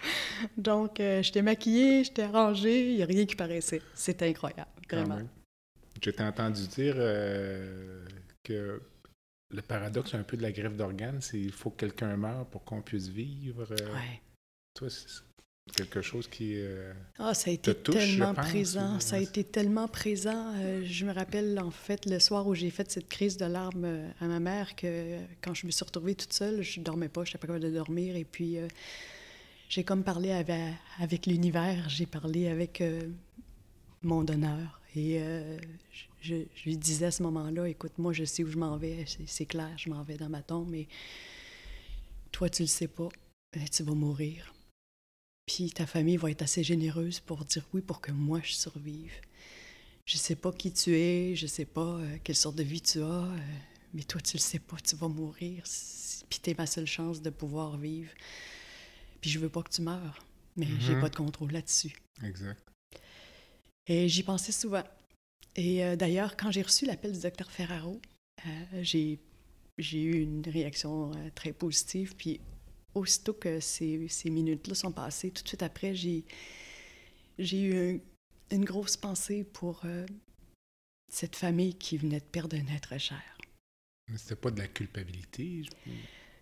[0.56, 3.82] Donc, euh, j'étais maquillée, j'étais arrangée, il n'y a rien qui paraissait.
[3.94, 5.18] C'était incroyable, vraiment.
[6.02, 8.04] Je t'ai entendu dire euh,
[8.42, 8.80] que
[9.52, 12.64] le paradoxe un peu de la greffe d'organes, c'est qu'il faut que quelqu'un meure pour
[12.64, 13.66] qu'on puisse vivre.
[13.70, 14.20] euh, Ouais.
[14.74, 15.06] Toi, c'est
[15.76, 16.52] quelque chose qui...
[16.56, 18.96] euh, Ah, ça a été touche, je tellement pense, présent.
[18.96, 20.54] ou- Ça a été tellement présent.
[20.56, 24.10] Euh, je me rappelle, en fait, le soir où j'ai fait cette crise de larmes
[24.20, 27.30] à ma mère, que quand je me suis retrouvée toute seule, je dormais pas, je
[27.30, 28.14] n'étais pas capable de dormir.
[28.16, 28.68] Et puis, euh,
[29.70, 33.08] j'ai comme parlé avec, l'univers, j'ai parlé avec euh,
[34.02, 34.80] mon donneur.
[34.96, 35.58] Et euh,
[36.20, 39.46] je, lui disais à ce moment-là, écoute, moi, je sais où je m'en vais, c'est-
[39.46, 40.88] clair, je m'en vais dans ma tombe, mais
[42.32, 43.08] toi, tu le sais pas,
[43.70, 44.52] tu vas mourir.
[45.46, 49.12] Puis ta famille va être assez généreuse pour dire oui pour que moi je survive.
[50.04, 53.02] Je sais pas qui tu es, je sais pas euh, quelle sorte de vie tu
[53.02, 53.28] as,
[53.94, 55.62] mais toi tu le sais pas, tu vas mourir.
[56.28, 58.10] Puis t'es ma seule chance de pouvoir vivre.
[59.20, 60.24] Puis je veux pas que tu meurs,
[60.56, 61.00] mais j'ai Mhm.
[61.00, 61.94] pas de contrôle là-dessus.
[62.22, 62.62] Exact.
[63.86, 64.84] Et j'y pensais souvent.
[65.56, 68.00] Et euh, d'ailleurs, quand j'ai reçu l'appel du docteur Ferraro,
[68.46, 69.18] euh, j'ai,
[69.78, 72.14] j'ai eu une réaction euh, très positive.
[72.16, 72.40] Puis
[72.94, 76.24] aussitôt que ces, ces minutes-là sont passées, tout de suite après, j'ai,
[77.38, 77.98] j'ai eu un-
[78.56, 80.06] une grosse pensée pour euh,
[81.12, 83.22] cette famille qui venait de perdre un être cher.
[84.08, 85.64] Mais c'était pas de la culpabilité.
[85.64, 85.70] je-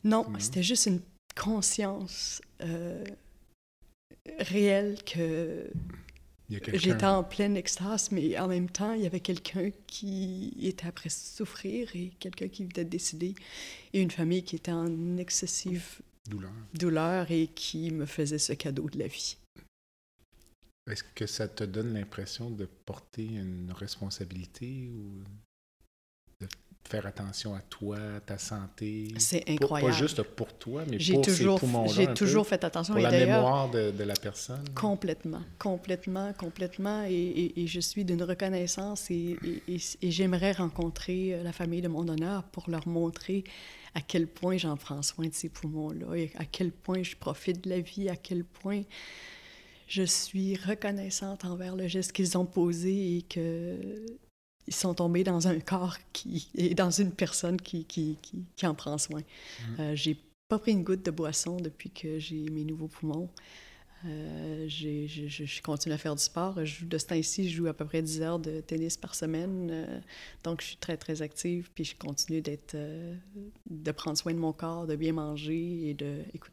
[0.04, 0.38] Non, Non?
[0.38, 1.00] c'était juste une
[1.38, 3.04] conscience euh,
[4.38, 5.70] réelle que.
[6.50, 11.10] J'étais en pleine extase, mais en même temps, il y avait quelqu'un qui était après
[11.10, 13.34] souffrir et quelqu'un qui venait de décider,
[13.92, 16.50] et une famille qui était en excessive Douleur.
[16.72, 19.36] douleur et qui me faisait ce cadeau de la vie.
[20.90, 25.22] Est-ce que ça te donne l'impression de porter une responsabilité ou
[26.88, 29.08] faire attention à toi, ta santé?
[29.18, 29.92] C'est incroyable.
[29.92, 31.92] Pas juste pour toi, mais pour toujours, ces poumons-là.
[31.92, 32.94] j'ai peu, toujours fait attention.
[32.94, 34.64] Pour et la mémoire de, de la personne.
[34.74, 37.04] Complètement, complètement, complètement.
[37.04, 41.52] Et, et- et je suis d'une reconnaissance et, et- et- et j'aimerais rencontrer euh, la
[41.52, 43.44] famille de mon honneur pour leur montrer
[43.94, 47.64] à quel point j'en prends soin de ces poumons-là et à quel point je profite
[47.64, 48.82] de la vie, à quel point
[49.86, 53.76] je suis reconnaissante envers le geste qu'ils ont posé et que
[54.68, 58.66] ils sont tombés dans un corps qui et dans une personne qui, qui, qui, qui
[58.66, 59.20] en prend soin.
[59.20, 59.80] Mm.
[59.80, 60.16] Euh, j'ai
[60.48, 63.28] pas pris une goutte de boisson depuis que j'ai mes nouveaux poumons.
[64.06, 66.54] Euh, j'ai- je, je- je continue à faire du sport.
[66.64, 69.14] Je joue de ce temps-ci, je joue à peu près 10 heures de tennis par
[69.16, 69.68] semaine.
[69.72, 70.00] Euh,
[70.44, 71.68] donc, je suis très, très active.
[71.74, 73.16] Puis, je continue d'être, euh,
[73.68, 76.20] de prendre soin de mon corps, de bien manger et de.
[76.32, 76.52] Écoute,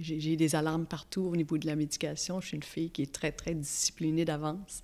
[0.00, 2.40] j'ai j'ai des alarmes partout au niveau de la médication.
[2.40, 4.82] Je suis une fille qui est très, très disciplinée d'avance.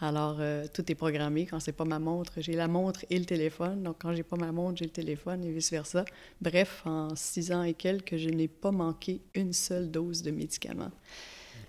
[0.00, 1.46] Alors, euh, tout est programmé.
[1.46, 3.82] Quand c'est pas ma montre, j'ai la montre et le téléphone.
[3.82, 6.04] Donc, quand j'ai pas ma montre, j'ai le téléphone et vice-versa.
[6.40, 10.92] Bref, en six ans et quelques, je n'ai pas manqué une seule dose de médicaments.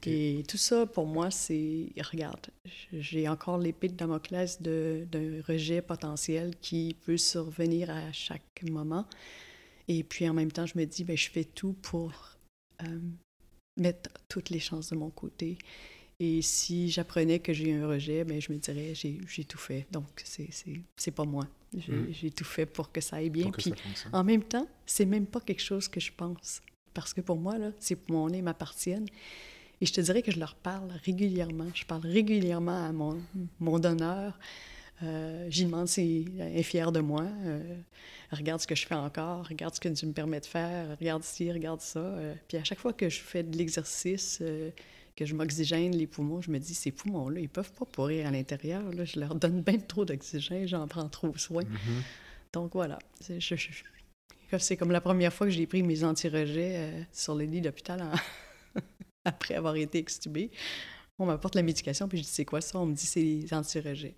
[0.05, 1.87] Et tout ça, pour moi, c'est...
[2.11, 2.47] Regarde,
[2.93, 9.05] j'ai encore l'épée de Damoclès d'un rejet potentiel qui peut survenir à chaque moment.
[9.87, 12.13] Et puis, en même temps, je me dis, ben, je fais tout pour
[12.83, 12.99] euh,
[13.75, 15.57] mettre toutes les chances de mon côté.
[16.21, 19.87] Et si j'apprenais que j'ai un rejet, ben, je me dirais, j'ai tout fait.
[19.91, 21.47] Donc, c'est- c'est c'est pas moi.
[21.77, 22.07] J'ai Mm.
[22.11, 23.51] j'ai tout fait pour que ça aille bien.
[23.51, 26.61] Puis, ça en même temps, c'est même pas quelque chose que je pense.
[26.93, 29.07] Parce que pour moi, là, c'est mon nez m'appartiennent.
[29.79, 31.67] Et je te dirais que je leur parle régulièrement.
[31.73, 33.21] Je parle régulièrement à mon,
[33.61, 34.37] mon donneur.
[35.03, 37.23] Euh, J'y demande s'il est fier de moi.
[37.45, 37.77] Euh,
[38.33, 39.47] regarde ce que je fais encore.
[39.47, 40.97] Regarde ce que tu me permets de faire.
[40.99, 41.99] Regarde ci, regarde ça.
[42.01, 44.69] Euh, puis à chaque fois que je fais de l'exercice, euh,
[45.19, 48.31] que je m'oxygène les poumons, je me dis, ces poumons-là, ils peuvent pas pourrir à
[48.31, 48.81] l'intérieur.
[48.93, 49.03] là.
[49.03, 50.65] Je leur donne bien trop d'oxygène.
[50.67, 51.63] J'en prends trop soin.
[51.63, 52.03] Mhm.
[52.53, 53.71] Donc voilà, c'est je- je-
[54.51, 57.61] je- c'est comme la première fois que j'ai pris mes anti-rejets euh, sur le lit
[57.61, 58.11] d'hôpital en-
[59.25, 60.49] après avoir été extubée.
[61.19, 62.79] On m'apporte la médication, puis je dis c'est quoi ça?
[62.79, 64.15] On me dit c'est les anti-rejets.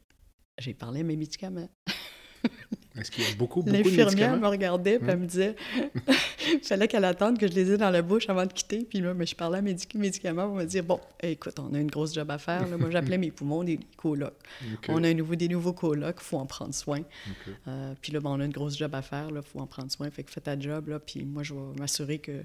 [0.59, 1.69] J'ai parlé à mes médicaments.
[2.99, 5.55] Est-ce qu'il y a beaucoup, beaucoup de L'infirmière me regardait, puis elle me disait
[6.51, 8.85] il fallait qu'elle attende que je les ai dans la bouche avant de quitter.
[8.87, 11.79] Puis là, mais je parlais à mes médicaments, on me dire bon, écoute, on a
[11.79, 12.67] une grosse job à faire.
[12.67, 12.77] là.
[12.77, 14.37] Moi, j'appelais mes poumons des colocs.
[14.89, 17.01] On a un nouveau, des nouveaux colocs, il faut en prendre soin.
[17.67, 19.91] Euh, puis là, ben, on a une grosse job à faire, il faut en prendre
[19.91, 20.09] soin.
[20.11, 22.43] Fait que fais ta job, là, puis moi, je vais m'assurer que...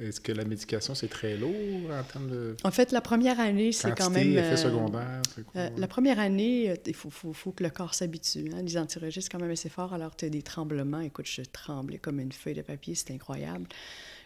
[0.00, 3.72] Est-ce que la médication, c'est très lourd en termes de En fait, la première année,
[3.72, 4.28] c'est quand même...
[4.32, 5.22] effet euh, secondaire?
[5.56, 8.50] euh, la première année, euh, il faut, faut, faut que le corps s'habitue.
[8.54, 8.62] Hein?
[8.62, 9.92] Les antirégis, c'est quand même assez fort.
[9.94, 11.00] Alors, tu as des tremblements.
[11.00, 12.94] Écoute, je tremblais comme une feuille de papier.
[12.94, 13.66] C'est incroyable.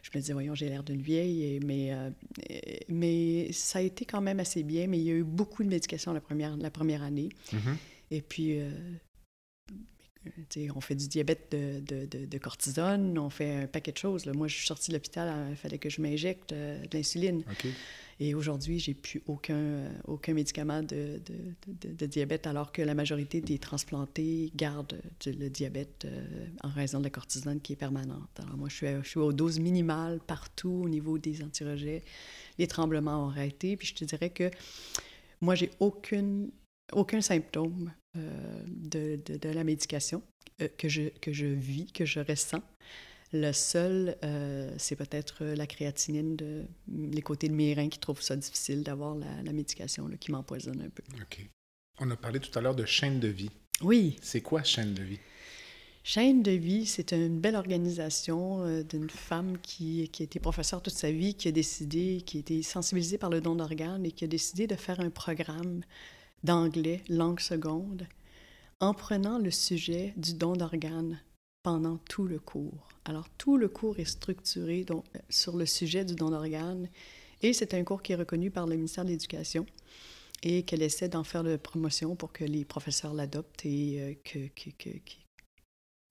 [0.03, 1.45] Je me disais, voyons, j'ai l'air d'une vieille.
[1.57, 2.11] et- mais, euh,
[2.89, 4.87] mais ça a été quand même assez bien.
[4.87, 7.29] Mais il y a eu beaucoup de médication la première, la première année.
[7.53, 7.77] Mhm.
[8.11, 8.71] Et puis, euh,
[10.75, 14.27] on fait du diabète de, de, de- de cortisone, on fait un paquet de choses.
[14.27, 14.33] là.
[14.33, 17.43] Moi, je suis sortie de l'hôpital, euh, il fallait que je m'injecte euh, de l'insuline.
[18.21, 21.21] Et aujourd'hui, j'ai plus aucun, euh, aucun médicament de,
[22.07, 27.11] diabète, alors que la majorité des transplantés gardent le diabète euh, en raison de la
[27.11, 28.29] cortisone qui est permanente.
[28.43, 32.03] Alors moi, je suis, à- je suis aux doses minimales partout au niveau des antirejets.
[32.59, 33.77] Les tremblements ont arrêté.
[33.77, 34.51] Puis je te dirais que
[35.41, 36.51] moi, j'ai aucune,
[36.93, 40.23] aucun symptôme euh, de, de- de la médication
[40.61, 42.63] euh, que, je, que je vis, que je ressens.
[43.33, 48.23] Le seul, euh, c'est peut-être la créatinine, de, les côtés de mes reins qui trouvent
[48.23, 51.03] ça difficile d'avoir la, la médication là, qui m'empoisonne un peu.
[51.21, 51.47] OK.
[52.01, 53.51] On a parlé tout à l'heure de chaîne de vie.
[53.83, 55.19] Oui, C'est quoi chaîne de vie?
[56.05, 60.95] Chaîne de vie, c'est une belle organisation d'une femme qui, qui a été professeure toute
[60.95, 64.25] sa vie, qui a décidé, qui a été sensibilisée par le don d'organes et qui
[64.25, 65.83] a décidé de faire un programme
[66.45, 68.07] d'anglais langue seconde
[68.81, 71.21] en prenant le sujet du don d'organes
[71.63, 72.89] pendant tout le cours.
[73.05, 76.89] Alors, tout le cours est structuré donc, euh, sur le sujet du don d'organes
[77.43, 79.67] et c'est un cours qui est reconnu par le ministère de l'Éducation
[80.43, 84.47] et qu'elle essaie d'en faire de promotion pour que les professeurs l'adoptent et euh, que,
[84.49, 84.71] que,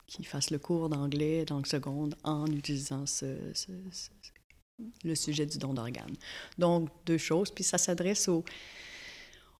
[0.05, 3.53] qu'ils fassent le cours d'anglais, langue seconde, en utilisant ce-
[5.03, 6.15] le sujet du don d'organes.
[6.57, 7.51] Donc, deux choses.
[7.51, 8.43] Puis ça s'adresse aux,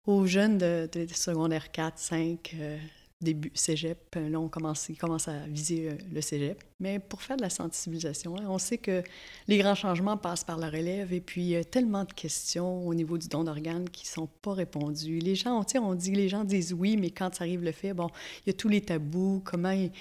[0.07, 2.77] aux jeunes de, secondaire 4, 5, euh,
[3.21, 4.15] début cégep.
[4.15, 4.97] Euh, Là, on commence, ils
[5.27, 6.63] à viser euh, le cégep.
[6.79, 9.03] Mais pour faire de la sensibilisation, hein, on sait que
[9.47, 12.87] les grands changements passent par la relève et puis il y a tellement de questions
[12.87, 15.19] au niveau du don d'organes qui ne sont pas répondues.
[15.19, 17.93] Les gens, sais, on dit, les gens disent oui, mais quand ça arrive le fait,
[17.93, 18.09] bon,
[18.45, 19.91] il y a tous les tabous, comment ils-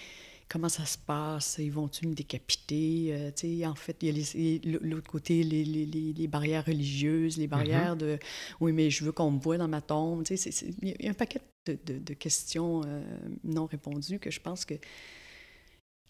[0.49, 4.57] comment ça se passe, ils vont-tu me décapiter, Euh, tu sais, en fait, il y
[4.57, 8.19] a l'autre côté, les, les- les- les barrières religieuses, les barrières de,
[8.61, 10.51] oui, mais je veux qu'on me voie dans ma tombe, tu sais,
[10.83, 13.03] il y a un paquet de, de- de questions euh,
[13.43, 14.75] non répondues que je pense que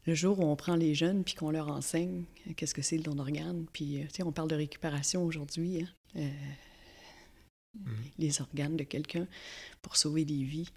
[0.05, 2.97] le jour où on prend les jeunes puis qu'on leur enseigne euh, qu'est-ce que c'est
[2.99, 6.31] le don d'organes, puis, tu sais, on parle de récupération aujourd'hui, hein, euh,
[8.19, 9.27] les organes de quelqu'un
[9.83, 10.71] pour sauver des vies.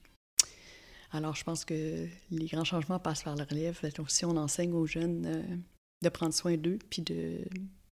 [1.12, 3.80] Alors, je pense que les grands changements passent par la relève.
[3.96, 5.44] Donc, si on enseigne aux jeunes euh,
[6.04, 7.40] de prendre soin d'eux, puis de,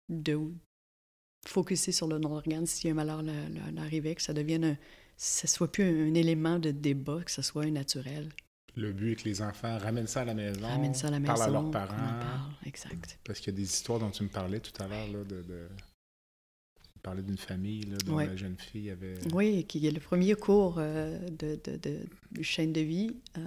[0.09, 0.39] de
[1.47, 3.23] focuser sur le don d'organes, si un malheur
[3.73, 4.77] l'arrivait, que ça devienne un
[5.17, 8.29] ce soit plus un élément de débat, que ce soit un naturel.
[8.75, 11.21] Le but est que les enfants ramènent ça à la maison, Ramènent ça à la
[11.21, 11.35] maison.
[11.35, 11.97] parlent à leurs parents.
[11.97, 13.19] parle, exact.
[13.23, 15.69] Parce qu'il y a des histoires dont tu me parlais tout à l'heure, de, de...
[17.03, 18.27] Parlais d'une famille, là, dont Ouais.
[18.29, 19.15] la jeune fille avait...
[19.33, 23.11] Oui, qui est le premier cours euh, de, de, de, chaîne de vie.
[23.39, 23.41] euh,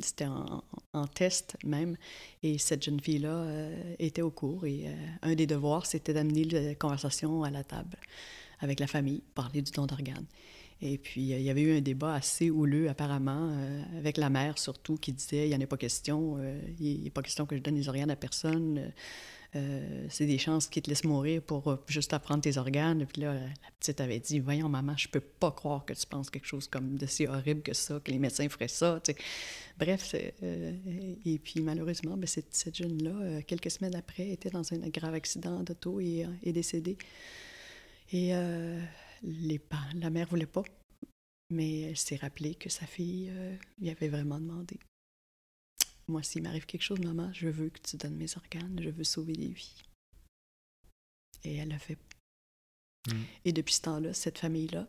[0.00, 0.62] C'était en,
[0.92, 1.96] en test même.
[2.42, 4.66] Et cette jeune fille-là euh, était au cours.
[4.66, 4.84] Et
[5.22, 7.96] un des devoirs, c'était d'amener la conversation à la table
[8.60, 10.26] avec la famille, parler du don d'organes.
[10.82, 13.56] Et puis, il y avait eu un débat assez houleux, apparemment,
[13.96, 16.36] avec la mère surtout, qui disait il n'y en a pas question,
[16.78, 18.92] il n'est pas question que je donne les organes à personne.
[19.54, 23.04] Euh, c'est des chances qu'ils te laissent mourir pour euh, juste apprendre tes organes.
[23.06, 26.30] Puis là, la petite avait dit Voyons, maman, je peux pas croire que tu penses
[26.30, 29.00] quelque chose comme de si horrible que ça, que les médecins feraient ça.
[29.78, 30.72] Bref, euh,
[31.26, 36.00] et puis malheureusement, ben, cette, jeune-là, quelques semaines après, était dans un grave accident d'auto
[36.00, 36.96] et est décédée.
[38.10, 40.64] Et la mère voulait pas,
[41.50, 43.32] mais elle s'est rappelée que sa fille
[43.80, 44.78] lui avait vraiment demandé.
[46.12, 49.04] Moi, s'il m'arrive quelque chose, maman, je veux que tu donnes mes organes, je veux
[49.04, 49.82] sauver des vies.
[51.44, 51.96] Et elle l'a fait.
[53.08, 53.22] Mm.
[53.46, 54.86] Et depuis ce temps-là, cette famille-là,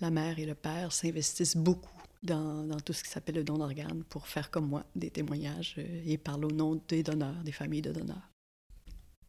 [0.00, 3.58] la mère et le père s'investissent beaucoup dans, dans tout ce qui s'appelle le don
[3.58, 7.52] d'organes pour faire comme moi des témoignages euh, et parler au nom des donneurs, des
[7.52, 8.28] familles de donneurs.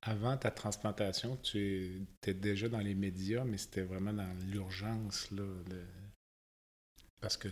[0.02, 5.44] Avant ta transplantation, tu étais déjà dans les médias, mais c'était vraiment dans l'urgence, là,
[7.22, 7.50] parce que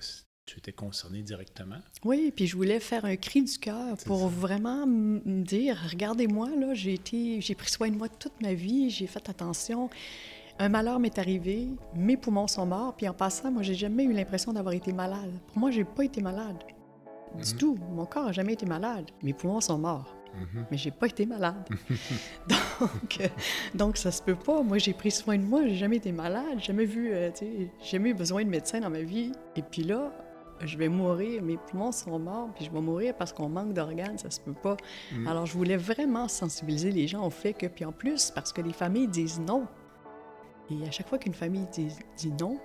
[0.47, 1.75] tu étais concerné directement?
[2.03, 4.27] Oui, puis je voulais faire un cri du cœur pour ça.
[4.27, 8.89] vraiment me dire, regardez-moi, là, j'ai été, j'ai pris soin de moi toute ma vie,
[8.89, 9.89] j'ai fait attention.
[10.59, 14.13] Un malheur m'est arrivé, mes poumons sont morts, puis en passant, moi, j'ai jamais eu
[14.13, 15.31] l'impression d'avoir été malade.
[15.47, 16.57] Pour moi, j'ai pas été malade.
[17.35, 17.57] Du Mhm.
[17.59, 17.77] tout.
[17.91, 19.05] Mon corps a jamais été malade.
[19.21, 20.13] Mes poumons sont morts.
[20.53, 20.65] Mhm.
[20.69, 21.67] mais j'ai pas été malade.
[22.47, 23.27] donc, euh,
[23.73, 24.61] donc, ça se peut pas.
[24.61, 27.39] Moi, j'ai pris soin de moi, j'ai jamais été malade, j'ai jamais vu, euh, tu
[27.39, 29.31] sais, j'ai jamais eu besoin de médecin dans ma vie.
[29.55, 30.11] Et puis là,
[30.64, 34.18] je vais mourir, mes poumons sont morts, puis je vais mourir parce qu'on manque d'organes,
[34.18, 34.78] ça se peut pas.
[35.12, 35.28] Mm.
[35.28, 38.62] Alors, je voulais vraiment sensibiliser les gens au fait que, puis en plus, parce que
[38.62, 39.68] les familles disent non.
[40.70, 42.60] Et à chaque fois qu'une famille dit, dit non,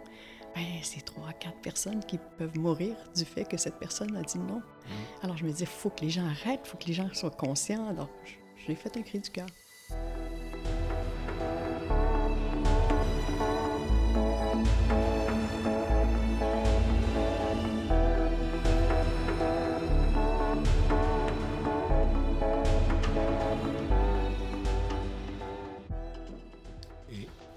[0.55, 4.39] ben, c'est trois, quatre personnes qui peuvent mourir du fait que cette personne a dit
[4.39, 4.61] non.
[5.23, 7.09] Alors je me disais, il faut que les gens arrêtent, il faut que les gens
[7.15, 7.89] soient conscients.
[7.89, 8.11] Alors
[8.67, 9.47] j'ai fait un cri du cœur.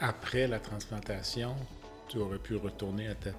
[0.10, 1.56] Après la transplantation,
[2.10, 3.32] tu aurais pu retourner à ta,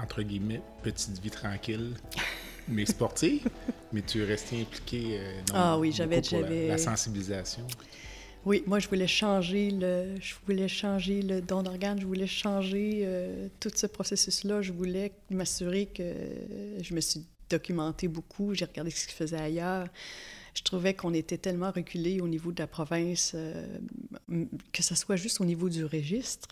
[0.00, 1.94] entre guillemets, petite vie tranquille,
[2.68, 3.48] mais sportive,
[3.92, 6.20] mais tu es resté impliqué euh, dans Ah oui, j'avais-
[6.68, 7.66] la- sensibilisation.
[8.44, 13.00] Oui, moi je voulais changer le, je voulais changer le don d'organes, je voulais changer
[13.04, 14.62] euh, tout ce processus-là.
[14.62, 16.04] Je voulais m'assurer que
[16.80, 19.88] je me suis documentée beaucoup, j'ai regardé ce qui se faisait ailleurs.
[20.56, 23.76] Je trouvais qu'on était tellement reculé au niveau de la province, euh,
[24.72, 26.48] que ce soit juste au niveau du registre,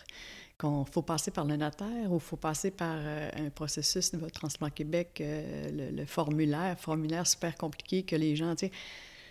[0.59, 4.69] qu'on faut passer par le notaire ou faut passer par euh, un processus de Transplant
[4.69, 8.69] Québec, euh, le, formulaire, formulaire super compliqué que les gens, tu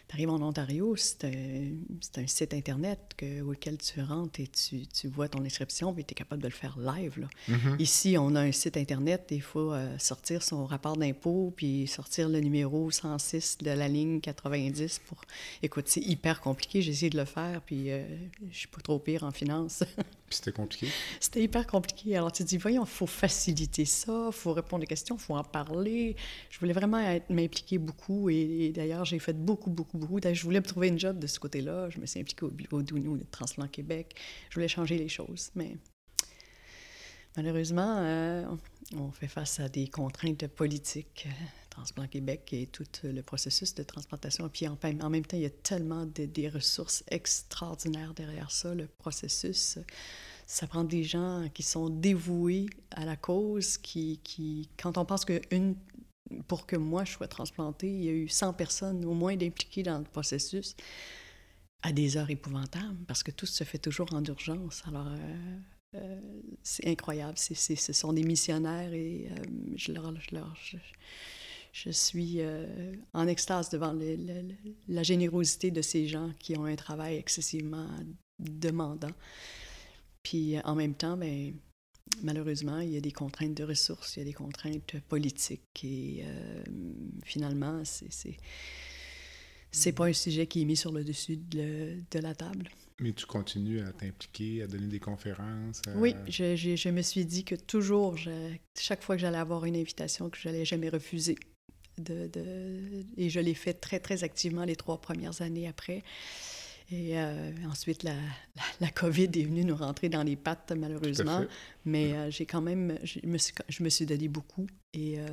[0.08, 5.28] T'arrives en Ontario, c'est un, site Internet que, auquel tu rentres et tu, tu vois
[5.28, 7.18] ton inscription, puis tu es capable de le faire live.
[7.20, 7.28] Là.
[7.48, 7.76] Mhm.
[7.78, 12.28] Ici, on a un site Internet, il faut euh, sortir son rapport d'impôt, puis sortir
[12.28, 15.22] le numéro 106 de la ligne 90 pour...
[15.62, 18.04] Écoute, c'est hyper compliqué, j'ai essayé de le faire, puis euh,
[18.50, 19.84] je suis pas trop pire en finance.
[20.34, 20.88] C'était compliqué.
[21.20, 22.16] C'était hyper compliqué.
[22.16, 25.20] Alors, tu te dis, voyons, il faut faciliter ça, il faut répondre aux questions, il
[25.20, 26.16] faut en parler.
[26.50, 30.20] Je voulais vraiment m'impliquer beaucoup et, d'ailleurs, j'ai fait beaucoup, beaucoup, beaucoup.
[30.20, 31.88] D'ailleurs, je voulais me trouver une job de ce côté-là.
[31.90, 34.16] Je me suis impliquée au bureau d'UNO de Transplant Québec.
[34.50, 35.76] Je voulais changer les choses, mais
[37.36, 38.44] malheureusement, euh,
[38.96, 41.28] on fait face à des contraintes politiques.
[41.74, 44.48] Euh, Transplant Québec et tout le processus de transplantation.
[44.48, 48.74] Puis en, en même temps, il y a tellement de, des ressources extraordinaires derrière ça,
[48.74, 49.78] le processus.
[50.46, 55.24] Ça prend des gens qui sont dévoués à la cause, qui, qui quand on pense
[55.24, 55.74] que une,
[56.46, 59.82] pour que moi je sois transplantée, il y a eu 100 personnes au moins d'impliquées
[59.82, 60.76] dans le processus
[61.82, 64.82] à des heures épouvantables, parce que tout se fait toujours en urgence.
[64.88, 65.58] Alors, euh,
[65.96, 66.20] euh,
[66.62, 67.36] c'est incroyable.
[67.36, 69.42] Ce sont des missionnaires et euh,
[69.76, 70.12] je leur...
[71.74, 76.56] je suis euh, en extase devant le- le- le- la générosité de ces gens qui
[76.56, 77.88] ont un travail excessivement
[78.38, 79.10] demandant.
[80.22, 81.52] Puis euh, en même temps, ben,
[82.22, 86.22] malheureusement, il y a des contraintes de ressources, il y a des contraintes politiques et
[86.24, 86.62] euh,
[87.24, 88.36] finalement, c'est,
[89.72, 92.68] c'est, pas un sujet qui est mis sur le dessus de, de la table.
[93.00, 95.82] Mais tu continues à t'impliquer, à donner des conférences?
[95.96, 98.16] Oui, je, je, me suis dit que toujours,
[98.78, 101.34] chaque fois que j'allais avoir une invitation, que je n'allais jamais refuser.
[101.98, 106.02] De, de, et je l'ai fait très, très activement les trois premières années après.
[106.90, 108.14] Et euh, ensuite, la,
[108.80, 111.44] la, COVID est venue nous rentrer dans les pattes, malheureusement.
[111.84, 114.66] Mais euh, j'ai quand même, je me, suis, je me suis donné beaucoup.
[114.92, 115.26] Et euh,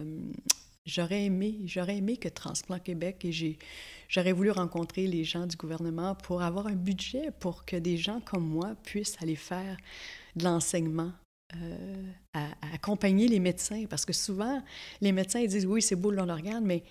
[0.86, 3.59] j'aurais aimé, j'aurais aimé que Transplant Québec, et j'ai,
[4.07, 8.22] j'aurais voulu rencontrer les gens du gouvernement pour avoir un budget pour que des gens
[8.22, 9.78] comme moi puissent aller faire
[10.38, 11.12] de l'enseignement
[12.34, 13.86] à, accompagner les médecins.
[13.89, 14.62] Parce que souvent,
[15.02, 16.84] les médecins ils disent oui, c'est beau le l'organe, mais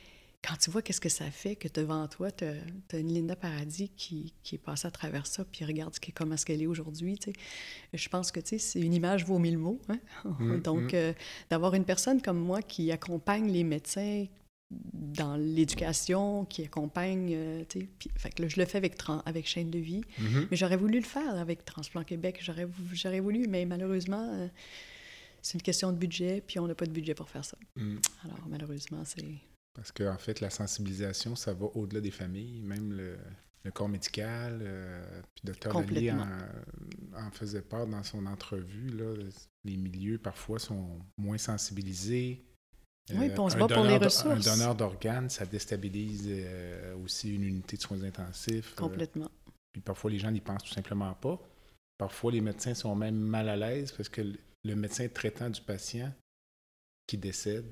[0.42, 3.90] quand tu vois qu'est-ce que ça fait que devant toi, tu as, une Linda Paradis
[3.90, 7.18] qui, qui, est passée à travers ça, puis regarde ce comment est-ce qu'elle est aujourd'hui,
[7.92, 9.80] je pense que c'est une image vaut mille mots.
[9.88, 9.98] Hein.
[10.24, 10.96] Mmh, Donc, mmh.
[10.96, 11.12] Euh,
[11.50, 14.26] d'avoir une personne comme moi qui accompagne les médecins
[14.70, 18.96] dans l'éducation, qui accompagne, euh, tu sais, fait que là, je le fais avec,
[19.26, 23.46] avec Chaîne de vie, mmh mais j'aurais voulu le faire avec Transplant Québec, j'aurais voulu,
[23.48, 24.32] mais malheureusement...
[24.32, 24.48] Euh,
[25.42, 27.56] c'est une question de budget, puis on n'a pas de budget pour faire ça.
[28.24, 29.24] Alors, malheureusement, c'est
[29.74, 33.16] parce qu'en en fait, la sensibilisation, ça va au-delà des familles, même le,
[33.72, 34.60] corps médical.
[34.62, 35.72] Euh, puis Dr.
[35.72, 38.88] Lally en, faisait part dans son entrevue.
[38.88, 39.14] Là,
[39.64, 42.44] les milieux, parfois, sont moins sensibilisés.
[43.14, 44.46] Oui, puis on se bat pour les ressources.
[44.46, 48.72] Un donneur d'organes, ça déstabilise euh, aussi une unité de soins intensifs.
[48.72, 48.76] Euh.
[48.76, 49.30] Complètement.
[49.72, 51.38] puis parfois, les gens n'y pensent tout simplement pas.
[51.98, 54.22] Parfois, les médecins sont même mal à l'aise parce que
[54.64, 56.12] le médecin traitant du patient
[57.06, 57.66] qui décède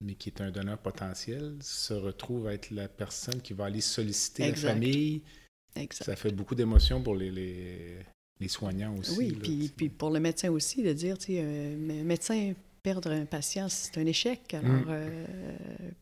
[0.00, 3.80] mais qui est un donneur potentiel, se retrouve à être la personne qui va aller
[3.80, 5.22] solliciter la famille.
[5.74, 6.04] Exact.
[6.04, 7.98] Ça fait beaucoup d'émotions pour les, les,
[8.40, 9.16] les, soignants aussi.
[9.18, 12.54] Oui, puis, puis, pour le médecin aussi, de dire, tu sais, médecin
[12.86, 14.54] perdre un patient, c'est un échec.
[14.54, 14.84] Alors, mm.
[14.90, 15.26] euh,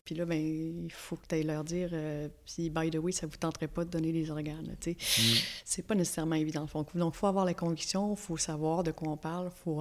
[0.04, 3.10] puis là, ben, il faut que tu ailles leur dire euh, si, by the way,
[3.10, 4.76] ça ne vous tenterait pas de donner les organes.
[4.82, 5.22] Tu sais.
[5.22, 5.38] Mm.
[5.64, 6.66] C'est pas nécessairement évident.
[6.74, 9.80] Donc, il faut avoir la conviction, il faut savoir de quoi on parle, il faut,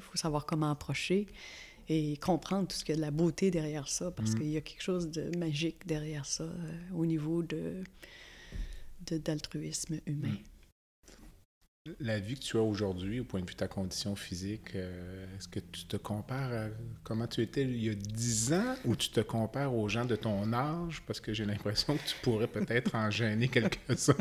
[0.00, 1.28] faut savoir comment approcher
[1.88, 4.38] et comprendre tout ce qu'il y a de la beauté derrière ça, parce mm.
[4.38, 7.84] qu'il y a quelque chose de magique derrière ça euh, au niveau de,
[9.08, 10.34] d'altruisme humain.
[11.98, 15.36] La vie que tu as aujourd'hui, au point de vue de ta condition physique, euh,
[15.36, 16.66] est-ce que tu te compares à
[17.02, 20.14] comment tu étais il y a 10 ans ou tu te compares aux gens de
[20.14, 21.02] ton âge?
[21.08, 24.14] Parce que j'ai l'impression que tu pourrais peut-être en gêner quelques-uns.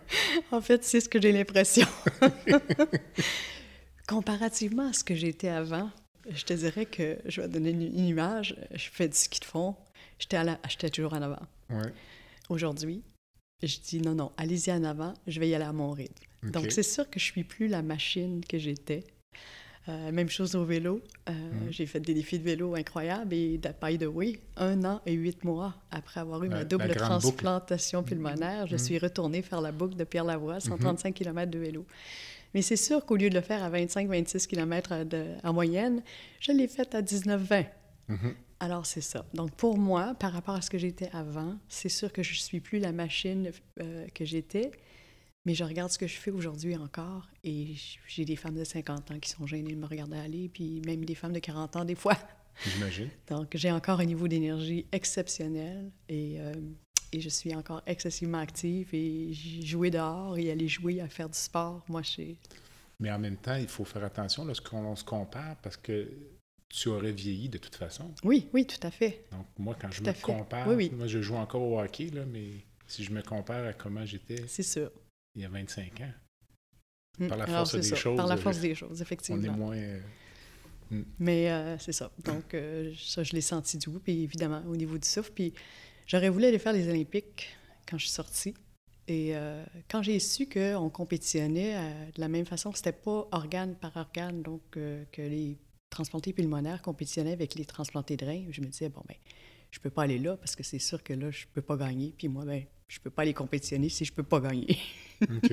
[0.50, 1.86] en fait, c'est ce que j'ai l'impression.
[4.06, 5.90] Comparativement à ce que j'étais avant,
[6.28, 8.56] je te dirais que je vais donner une, image.
[8.74, 9.74] Je fais du ski de fond.
[10.18, 11.46] J'étais toujours en avant.
[12.50, 13.02] Aujourd'hui,
[13.62, 16.25] je dis non, non, allez-y en avant, je vais y aller à mon rythme.
[16.52, 19.04] Donc, c'est sûr que je suis plus la machine que j'étais.
[19.88, 21.00] Euh, même chose au vélo.
[21.28, 21.70] Euh, mm.
[21.70, 25.44] J'ai fait des défis de vélo incroyables et, by the way, un an et huit
[25.44, 28.78] mois après avoir eu ma double transplantation pulmonaire, je mm.
[28.78, 31.12] suis retournée faire la boucle de Pierre-Lavoie, 135 mm-hmm.
[31.12, 31.86] km de vélo.
[32.52, 34.92] Mais c'est sûr qu'au lieu de le faire à 25-26 km
[35.44, 36.02] en moyenne,
[36.40, 37.66] je l'ai fait à 19-20.
[38.08, 38.16] Mm-hmm.
[38.58, 39.26] Alors, c'est ça.
[39.34, 42.38] Donc, pour moi, par rapport à ce que j'étais avant, c'est sûr que je ne
[42.38, 44.70] suis plus la machine euh, que j'étais,
[45.46, 47.74] mais je regarde ce que je fais aujourd'hui encore et
[48.06, 51.04] j'ai des femmes de 50 ans qui sont gênées de me regarder aller, puis même
[51.04, 52.18] des femmes de 40 ans des fois.
[52.64, 53.08] J'imagine.
[53.28, 56.52] Donc, j'ai encore un niveau d'énergie exceptionnel et euh,
[57.12, 61.38] et je suis encore excessivement active et jouer dehors et aller jouer à faire du
[61.38, 62.34] sport, moi, je
[63.00, 66.10] Mais en même temps, il faut faire attention lorsqu'on se compare parce que
[66.68, 68.12] tu aurais vieilli de toute façon.
[68.24, 69.24] Oui, oui, tout à fait.
[69.30, 72.50] Donc, moi, quand je me compare, moi, je joue encore au hockey, là, mais
[72.86, 74.46] si je me compare à comment j'étais
[75.36, 76.12] il y a 25 ans,
[77.20, 78.16] hum, par la force des choses.
[78.16, 79.40] Par la force des choses, effectivement.
[79.40, 79.76] On est moins.
[79.76, 80.00] Euh,
[80.90, 81.04] hum.
[81.18, 82.10] Mais euh, c'est ça.
[82.24, 85.32] Donc, euh, ça, je l'ai senti du puis évidemment, au niveau du souffle.
[85.32, 85.54] Puis
[86.06, 87.48] J'aurais voulu aller faire les Olympiques
[87.88, 88.54] quand je suis sortie.
[89.08, 93.74] Et euh, quand j'ai su qu'on compétitionnait euh, de la même façon, c'était pas organe
[93.74, 95.58] par organe, donc euh, que les
[95.90, 99.16] transplantés pulmonaires compétitionnaient avec les transplantés de reins, je me disais, bon, ben,
[99.70, 102.14] je peux pas aller là parce que c'est sûr que là, je peux pas gagner.
[102.16, 104.78] Puis moi, ben, je peux pas aller compétitionner si je peux pas gagner.
[105.22, 105.52] OK.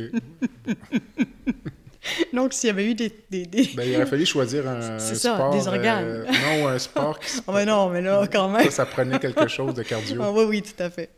[2.33, 3.09] Donc, s'il y avait eu des.
[3.29, 5.53] des, Ben, il aurait fallu choisir un sport.
[5.53, 6.05] Ça, des organes.
[6.05, 7.39] Euh, non, un sport qui.
[7.47, 8.65] oh, mais non, mais là, quand même.
[8.65, 10.21] Ça, ça prenait quelque chose de cardio.
[10.21, 11.09] Ah, oui, oui, tout à fait.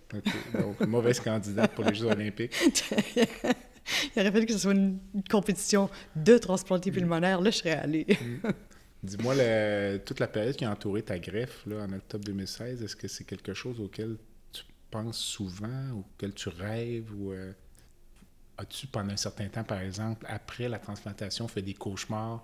[0.54, 2.54] Donc, mauvaise candidate pour les Jeux Olympiques.
[4.16, 5.00] il aurait fallu que ce soit une,
[5.30, 7.42] compétition de transplantés pulmonaires.
[7.42, 8.06] Là, je serais allé.
[8.10, 8.50] Mm.
[9.04, 9.36] Dis-moi,
[10.06, 13.24] toute la période qui a entouré ta greffe là, en octobre 2016, est-ce que c'est
[13.24, 14.18] quelque chose auquel
[14.96, 17.32] penses souvent, auquel tu rêves ou.
[17.32, 17.52] Euh,
[18.58, 22.44] as-tu, pendant un certain temps, par exemple, après la transplantation, fait des cauchemars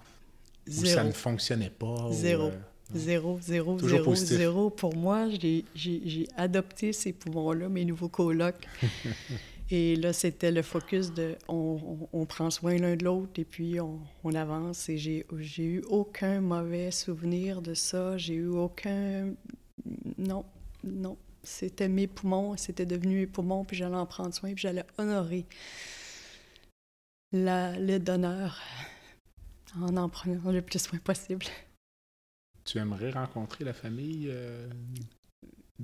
[0.67, 2.11] où ça ne fonctionnait pas?
[2.11, 2.47] Zéro.
[2.47, 2.59] Euh,
[2.93, 4.69] zéro, zéro, zéro, zéro.
[4.69, 5.27] Pour moi,
[5.75, 8.67] j'ai adopté ces poumons-là, mes nouveaux colocs.
[9.73, 13.79] Et là, c'était le focus de on, on, prend soin l'un de l'autre et puis
[13.79, 14.89] on, on avance.
[14.89, 15.25] Et j'ai
[15.63, 18.17] eu aucun mauvais souvenir de ça.
[18.17, 19.33] J'ai eu aucun.
[20.17, 20.43] Non,
[20.83, 21.15] non.
[21.43, 25.45] C'était mes poumons, c'était devenu mes poumons, puis j'allais en prendre soin, puis j'allais honorer
[27.31, 28.59] la, le donneur
[29.79, 31.45] en en prenant le plus soin possible.
[32.65, 34.69] Tu aimerais rencontrer la famille euh,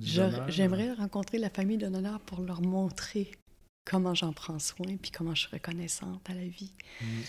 [0.00, 3.32] J'aimerais rencontrer la famille de donneur pour leur montrer
[3.84, 6.72] comment j'en prends soin, puis comment je suis reconnaissante à la vie.
[7.00, 7.20] Mm.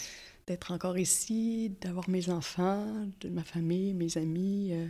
[0.47, 4.71] D'être encore ici, d'avoir mes enfants, de ma famille, mes amis.
[4.73, 4.88] Euh,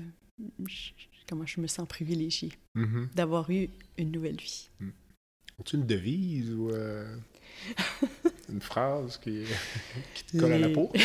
[1.30, 3.14] comment je me sens privilégiée mm-hmm.
[3.14, 4.70] d'avoir eu une nouvelle vie.
[4.80, 4.90] Mm.
[5.60, 7.16] As-tu une devise ou euh,
[8.50, 9.44] une phrase qui,
[10.32, 10.92] te colle à la peau?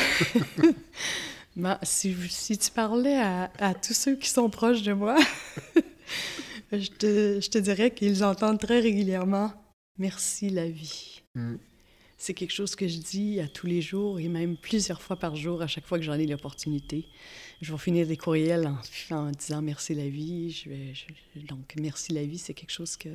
[1.57, 5.17] Ben, si, si, tu parlais à, à, tous ceux qui sont proches de moi,
[6.73, 9.53] je, te, je te dirais qu'ils entendent très régulièrement
[9.99, 11.23] Merci la vie.
[11.35, 11.57] Mm.
[12.17, 15.37] C'est quelque chose que je dis à tous les jours et même plusieurs fois par
[15.37, 17.07] jour à chaque fois que j'en ai l'opportunité.
[17.61, 18.73] Je vais finir des courriels
[19.11, 20.51] en, disant merci la vie.
[20.51, 23.09] Je donc merci la vie, c'est quelque chose que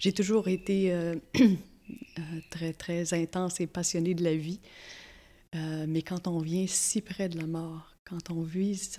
[0.00, 4.60] j'ai toujours été euh, euh, très très intense et passionnée de la vie.
[5.54, 8.90] Euh, mais quand on vient si près de la mort, quand on vit,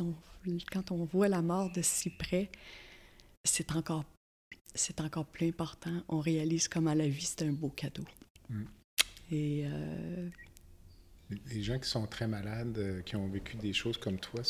[0.71, 2.49] quand on voit la mort de si près,
[3.43, 4.05] c'est encore
[4.99, 6.03] encore plus important.
[6.07, 8.03] On réalise comment la vie, c'est un beau cadeau.
[8.49, 8.63] Mm.
[9.32, 9.65] Et.
[9.65, 10.30] Euh...
[11.51, 14.41] Les gens qui sont très malades, euh, qui ont vécu des choses comme toi,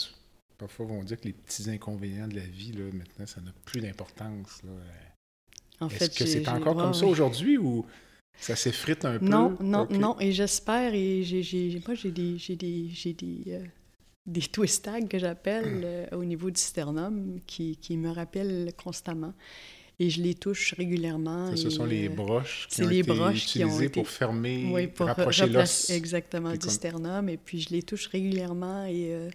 [0.58, 3.80] parfois vont dire que les petits inconvénients de la vie, là, maintenant, ça n'a plus
[3.80, 4.62] d'importance.
[5.82, 7.86] Est-ce que c'est encore comme ça aujourd'hui ou
[8.38, 9.26] ça s'effrite un peu?
[9.26, 10.20] Non, non, non.
[10.20, 13.66] Et j'espère, et j'ai, moi, j'ai des, j'ai des, j'ai des, euh,
[14.26, 19.34] des twist tags que j'appelle euh, au niveau du sternum qui, qui me rappellent constamment
[20.00, 21.56] et je les touche régulièrement.
[21.56, 23.90] ce sont les euh, broches qui ont les été broches utilisées qui ont été...
[23.90, 25.90] pour fermer, oui, pour rapprocher l'os.
[25.90, 27.30] Exactement, du sternum.
[27.30, 29.30] Et puis, je les touche régulièrement et euh,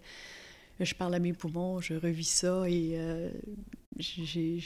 [0.78, 3.30] je parle à mes poumons, je revis ça et euh,
[3.98, 4.60] je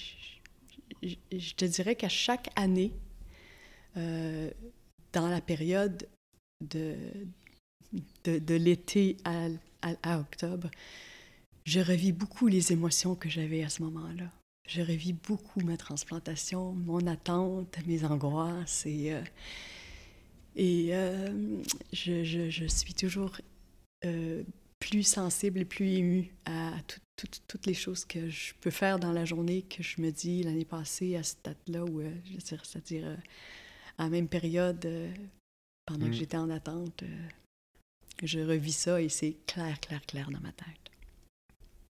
[1.57, 2.92] te dirais qu'à chaque année,
[3.95, 6.09] dans la période
[6.68, 6.97] de,
[8.24, 9.47] de, de l'été à,
[10.03, 10.68] à octobre,
[11.64, 14.32] je revis beaucoup les émotions que j'avais à ce moment-là
[14.67, 19.23] je revis beaucoup ma transplantation, mon attente, mes angoisses et, euh,
[20.57, 21.62] et euh,
[21.93, 23.37] je, je, je, suis toujours
[24.05, 24.43] euh,
[24.81, 26.73] plus sensible et plus émue à
[27.47, 30.65] toutes les choses que je peux faire dans la journée que je me dis l'année
[30.65, 32.03] passée à cette date-là, ou
[32.39, 33.17] c'est-à-dire
[33.99, 34.89] à la même période,
[35.87, 36.15] pendant que mm.
[36.15, 37.05] j'étais en attente,
[38.23, 40.84] je revis ça et c'est clair, clair, clair dans ma tête.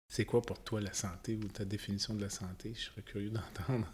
[0.09, 2.73] C'est quoi pour toi la santé ou ta définition de la santé?
[2.75, 3.93] Je serais curieux d'entendre.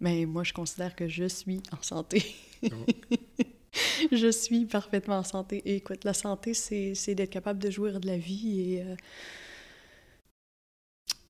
[0.00, 2.34] Mais moi, je considère que je suis en santé.
[2.64, 2.86] Oh.
[4.12, 5.62] je suis parfaitement en santé.
[5.66, 8.96] Et écoute, la santé, c'est d'être capable de jouir de la vie et, euh,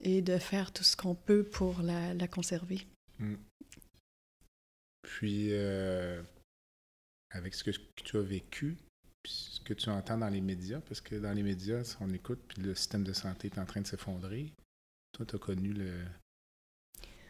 [0.01, 2.87] et de faire tout ce qu'on peut pour la, la conserver.
[3.19, 3.37] Hmm.
[5.03, 6.23] Puis, euh,
[7.31, 8.77] avec ce que tu as vécu,
[9.25, 12.63] ce que tu entends dans les médias, parce que dans les médias, on écoute, puis
[12.63, 14.53] le système de santé est en train de s'effondrer.
[15.13, 16.05] Toi, tu as connu le,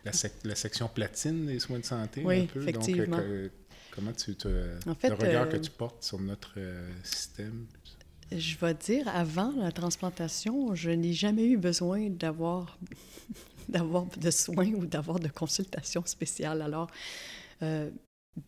[0.05, 2.63] la, section platine des soins de santé oui, un peu.
[2.63, 3.17] Effectivement.
[3.17, 3.49] Donc, euh,
[3.91, 7.67] comment tu te, le regard que euh, tu portes sur notre euh, système?
[8.31, 12.79] Je vais dire, avant la transplantation, je n'ai jamais eu besoin d'avoir
[13.69, 16.63] d'avoir de soins ou d'avoir de consultations spéciales.
[16.63, 16.91] Alors,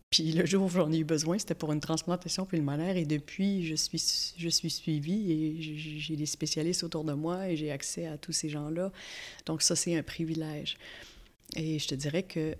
[0.09, 3.65] puis le jour où j'en ai eu besoin, c'était pour une transplantation pulmonaire et depuis,
[3.65, 5.61] je suis, je suis suivie et
[5.99, 8.91] j'ai des spécialistes autour de moi et j'ai accès à tous ces gens-là.
[9.45, 10.77] Donc ça, c'est un privilège.
[11.55, 12.55] Et je te dirais que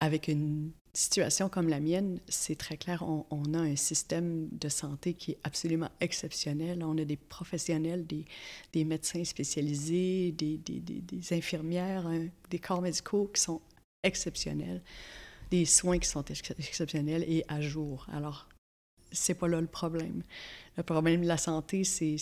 [0.00, 5.14] avec une situation comme la mienne, c'est très clair, on, a un système de santé
[5.14, 6.84] qui est absolument exceptionnel.
[6.84, 8.24] On a des professionnels, des,
[8.72, 13.60] des médecins spécialisés, des, des, des infirmières, hein, des corps médicaux qui sont
[14.04, 14.80] exceptionnels
[15.50, 18.06] des soins qui sont exceptionnels et à jour.
[18.12, 18.48] Alors,
[19.10, 20.22] c'est pas là le problème.
[20.76, 22.18] Le problème de la santé, c'est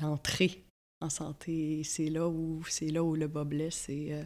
[0.00, 0.64] l'entrée
[1.00, 1.82] en santé.
[1.84, 3.88] C'est là où c'est là où le bas blesse.
[3.88, 4.22] Et, euh,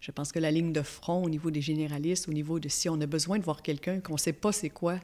[0.00, 2.88] je pense que la ligne de front au niveau des généralistes, au niveau de si
[2.88, 5.00] on a besoin de voir quelqu'un, qu'on ne sait pas c'est quoi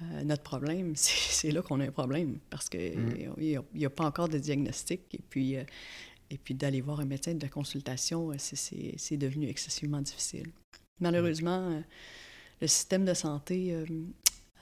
[0.00, 2.98] euh, notre problème, c'est là qu'on a un problème parce qu'il
[3.38, 3.84] n'y mm.
[3.84, 5.14] a, pas encore de diagnostic.
[5.14, 5.64] Et puis, euh,
[6.30, 10.50] et puis d'aller voir un médecin de consultation, c'est devenu excessivement difficile.
[11.02, 11.80] Malheureusement, euh,
[12.60, 13.84] le système de santé, euh,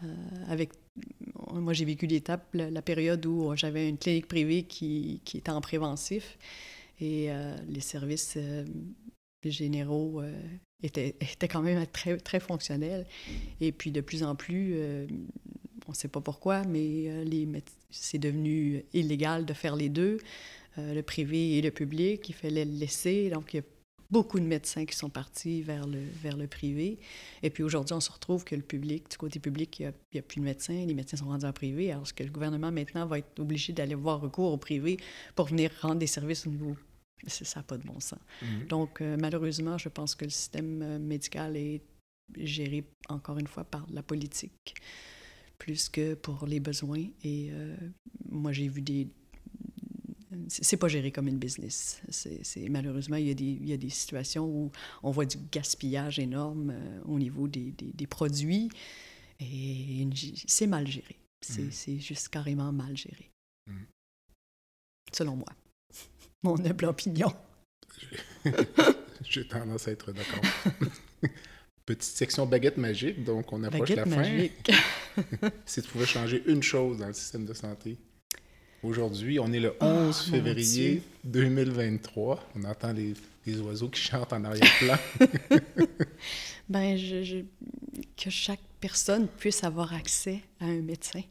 [0.03, 0.07] euh,
[0.49, 0.71] avec
[1.53, 6.39] moi, j'ai vécu l'étape, la, période où j'avais une clinique privée qui, était en préventif
[7.01, 7.29] et
[7.69, 8.37] les services
[9.45, 10.23] généraux
[10.83, 13.07] était, était quand même très, très fonctionnel.
[13.61, 14.75] Et puis de plus en plus,
[15.87, 17.11] on ne sait pas pourquoi, mais
[17.91, 20.19] c'est devenu illégal de faire les deux,
[20.77, 22.29] le privé et le public.
[22.29, 23.31] Il fallait le laisser.
[23.31, 23.63] Donc, il a
[24.11, 26.99] beaucoup de médecins qui sont partis vers le, vers le privé.
[27.43, 30.23] Et puis aujourd'hui, on se retrouve que le public, du côté public, il n'y a,
[30.23, 33.19] plus de médecins, les médecins sont rendus en privé, alors que le gouvernement maintenant va
[33.19, 34.99] être obligé d'aller voir recours au privé
[35.35, 36.77] pour venir rendre des services au niveau?
[37.27, 38.19] Ça n'a pas de bon sens.
[38.43, 38.67] Mhm.
[38.69, 41.83] Donc, euh, malheureusement, je pense que le système euh, médical est
[42.37, 44.75] géré, encore une fois, par la politique,
[45.59, 47.05] plus que pour les besoins.
[47.23, 47.77] Et euh,
[48.29, 49.09] moi, j'ai vu des...
[50.49, 52.01] C'est pas géré comme une business.
[52.11, 54.71] C'est malheureusement, il y, a des, il y, a des, situations où
[55.03, 56.75] on voit du gaspillage énorme
[57.05, 58.71] au niveau des, des, produits
[59.41, 60.07] et
[60.47, 61.17] c'est mal géré.
[61.49, 61.71] Mhm.
[61.71, 63.31] C'est juste carrément mal géré,
[63.67, 63.87] mhm.
[65.13, 65.49] selon moi
[66.43, 67.35] mon humble opinion.
[69.23, 70.43] J'ai tendance à être d'accord.
[71.87, 74.71] Petite section baguette magique, donc on approche la magique.
[74.71, 75.51] fin.
[75.67, 77.99] si tu pouvais changer une chose dans le système de santé.
[78.83, 82.49] Aujourd'hui, on est le 11 février 2023.
[82.57, 83.15] On entend les,
[83.61, 84.97] oiseaux qui chantent en arrière-plan.
[86.69, 87.45] ben, je,
[88.17, 91.23] que chaque personne puisse avoir accès à un médecin.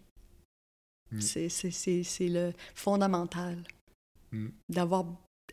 [1.11, 1.21] Hmm.
[1.21, 3.63] C'est le fondamental.
[4.31, 4.49] Mm.
[4.69, 5.05] d'avoir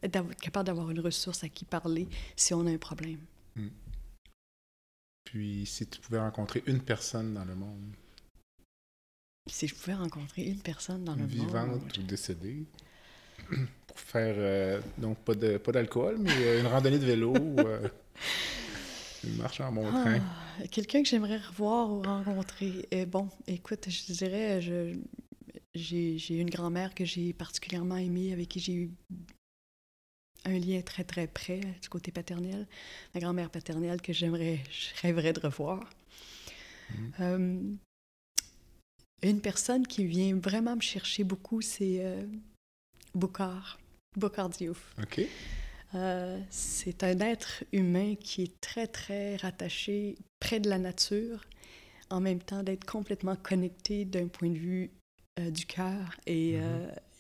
[0.03, 3.21] d'être capable d'avoir une ressource à qui parler si on a un problème.
[3.55, 3.69] Mm.
[5.25, 7.95] Puis, si tu pouvais rencontrer une personne dans le monde.
[9.47, 11.31] Si je pouvais rencontrer une personne dans le monde.
[11.31, 12.65] Vivante ou décédée.
[13.87, 17.61] Pour faire, euh, donc, pas de pas d'alcool, mais euh, une randonnée de vélo ou
[17.61, 17.89] euh,
[19.25, 20.23] une marche en montagne.
[20.25, 22.89] Ah, quelqu'un que j'aimerais revoir ou rencontrer.
[23.07, 24.97] bon, écoute, je dirais, je,
[25.75, 28.91] j'ai une grand-mère que j'ai particulièrement aimée, avec qui j'ai eu
[30.45, 32.67] un lien très, très près du côté paternel.
[33.15, 35.89] Ma grand-mère paternelle que j'aimerais, je rêverais de revoir.
[37.19, 37.77] Mm.
[39.23, 42.23] Une personne qui vient vraiment me chercher beaucoup, c'est euh,
[43.15, 43.79] Boucard,
[44.17, 44.95] Boucard Diouf.
[45.03, 45.23] OK.
[45.95, 51.45] Euh, c'est un être humain qui est très, très rattaché près de la nature,
[52.11, 54.91] en même temps d'être complètement connecté d'un point de vue
[55.39, 56.61] euh, du cœur et, mm-hmm.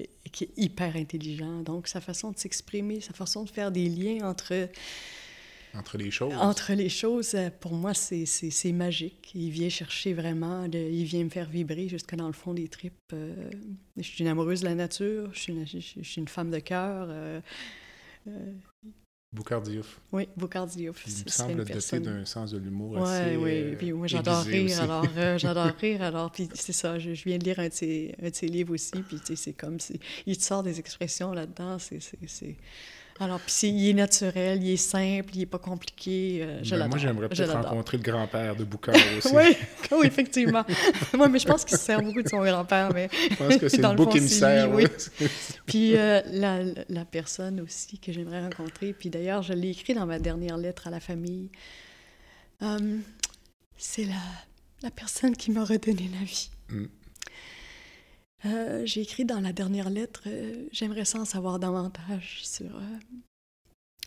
[0.00, 1.62] euh, qui est hyper intelligent.
[1.62, 4.68] Donc, sa façon de s'exprimer, sa façon de faire des liens entre...
[5.78, 6.34] Entre les choses.
[6.34, 9.32] Entre les choses, euh, pour moi, c'est magique.
[9.34, 12.94] Il vient chercher vraiment, il vient me faire vibrer jusque dans le fond des tripes.
[13.12, 16.58] je suis une amoureuse de la nature, je suis une, je suis une femme de
[16.58, 17.08] cœur.
[19.36, 20.00] Boucardiouf.
[20.12, 21.04] Oui, Boucardiouf.
[21.06, 23.36] Il me semble doté d'un sens de l'humour ouais, assez.
[23.36, 23.76] Oui, oui.
[23.76, 25.06] Puis moi, j'adore rire, alors.
[25.16, 26.32] Euh, j'adore rire, alors.
[26.32, 29.02] Puis c'est ça, je, viens de lire un de ses, un de ses livres aussi,
[29.02, 29.76] puis c'est comme.
[30.26, 31.98] Il te sort des expressions là-dedans, c'est
[33.18, 36.40] alors, puis il est naturel, il est simple, il n'est pas compliqué.
[36.42, 39.34] Euh, je ben, moi, j'aimerais peut-être rencontrer le grand-père de Boucard aussi.
[39.34, 39.56] oui,
[39.92, 40.64] oui, effectivement.
[41.14, 42.92] moi, mais je pense qu'il se sert beaucoup de son grand-père.
[42.92, 44.70] Mais je pense que c'est le émissaire.
[44.70, 44.86] Oui.
[45.64, 50.06] puis euh, la, la, personne aussi que j'aimerais rencontrer, puis d'ailleurs, je l'ai écrit dans
[50.06, 51.50] ma dernière lettre à la famille,
[52.62, 52.98] euh,
[53.78, 54.22] c'est la,
[54.82, 56.50] la personne qui m'a redonné la vie.
[56.68, 56.86] Mm.
[58.46, 62.98] Euh, j'ai écrit dans la dernière lettre, euh, j'aimerais ça en savoir davantage sur, euh,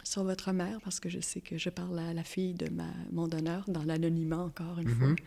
[0.03, 2.87] sur votre mère, parce que je sais que je parle à la fille de ma,
[3.11, 5.09] mon donneur, dans l'anonymat encore une fois.
[5.09, 5.23] Mm-hmm.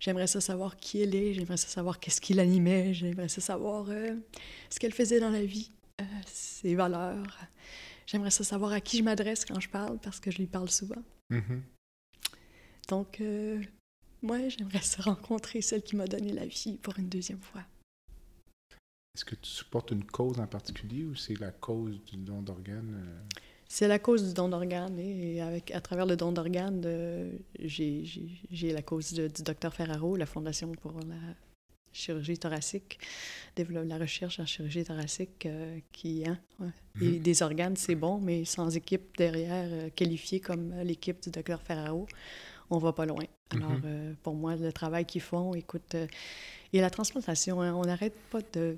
[0.00, 3.86] J'aimerais ça savoir qui elle est, j'aimerais ça savoir qu'est-ce qui l'animait, j'aimerais ça savoir
[3.86, 5.70] ce qu'elle faisait dans la vie,
[6.26, 7.38] ses valeurs.
[8.06, 10.68] J'aimerais ça savoir à qui je m'adresse quand je parle, parce que je lui parle
[10.68, 11.02] souvent.
[11.30, 11.60] Mm-hmm.
[12.88, 13.22] Donc,
[14.20, 17.62] moi, j'aimerais ça rencontrer celle qui m'a donné la vie pour une deuxième fois.
[19.14, 23.00] Est-ce que tu supportes une cause en particulier ou c'est la cause du don d'organes?
[23.00, 23.36] Euh?
[23.68, 28.72] C'est la cause du don d'organes et avec, à travers le don d'organes, euh, j'ai
[28.72, 31.14] la cause du docteur Ferraro, la Fondation pour la
[31.92, 32.98] chirurgie thoracique,
[33.54, 36.24] développe la recherche en chirurgie thoracique euh, qui...
[36.26, 36.40] Hein,
[36.96, 37.20] mhm.
[37.20, 42.08] des organes, c'est bon, mais sans équipe derrière qualifiée comme l'équipe du docteur Ferraro,
[42.68, 43.24] on va pas loin.
[43.50, 44.16] Alors, mhm.
[44.24, 45.94] pour moi, le travail qu'ils font, écoute,
[46.74, 48.76] et la transplantation, hein, on n'arrête pas de...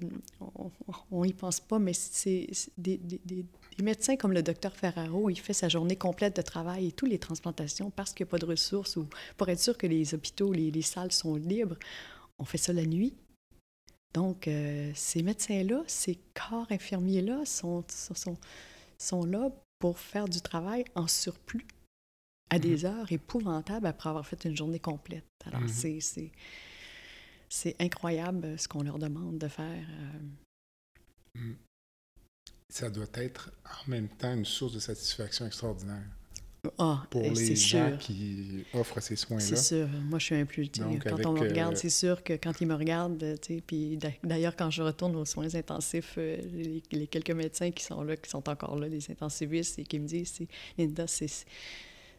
[1.10, 2.46] On n'y pense pas, mais c'est
[2.76, 3.46] des, des,
[3.82, 7.18] médecins comme le docteur Ferraro, il fait sa journée complète de travail et toutes les
[7.18, 9.06] transplantations parce qu'il n'y a pas de ressources ou
[9.38, 11.78] pour être sûr que les hôpitaux, les, les salles sont libres,
[12.38, 13.14] on fait ça la nuit.
[14.12, 18.36] Donc, euh, ces médecins-là, ces corps infirmiers-là sont, sont,
[18.98, 21.66] sont là pour faire du travail en surplus
[22.50, 22.86] à des mm-hmm.
[22.88, 25.24] heures épouvantables après avoir fait une journée complète.
[25.46, 26.00] Alors, mm-hmm.
[26.00, 26.30] c'est
[27.48, 29.86] c'est incroyable euh, ce qu'on leur demande de faire.
[31.36, 31.38] Euh.
[31.38, 31.56] Mm.
[32.68, 36.02] Ça doit être en même temps une source de satisfaction extraordinaire.
[36.78, 37.98] Ah, pour eh, les gens sûr.
[37.98, 39.44] qui offrent ces soins-là.
[39.44, 39.88] C'est sûr.
[39.88, 40.70] Moi, je suis un plus.
[40.72, 43.54] Donc, Quand on me regarde, euh, c'est sûr que quand ils me regardent, euh, tu
[43.54, 47.70] sais, puis d'a- d'ailleurs, quand je retourne aux soins intensifs, euh, les, les quelques médecins
[47.70, 50.38] qui sont là, qui sont encore là, les intensivistes, et qui me disent,
[50.76, 51.30] Linda, c'est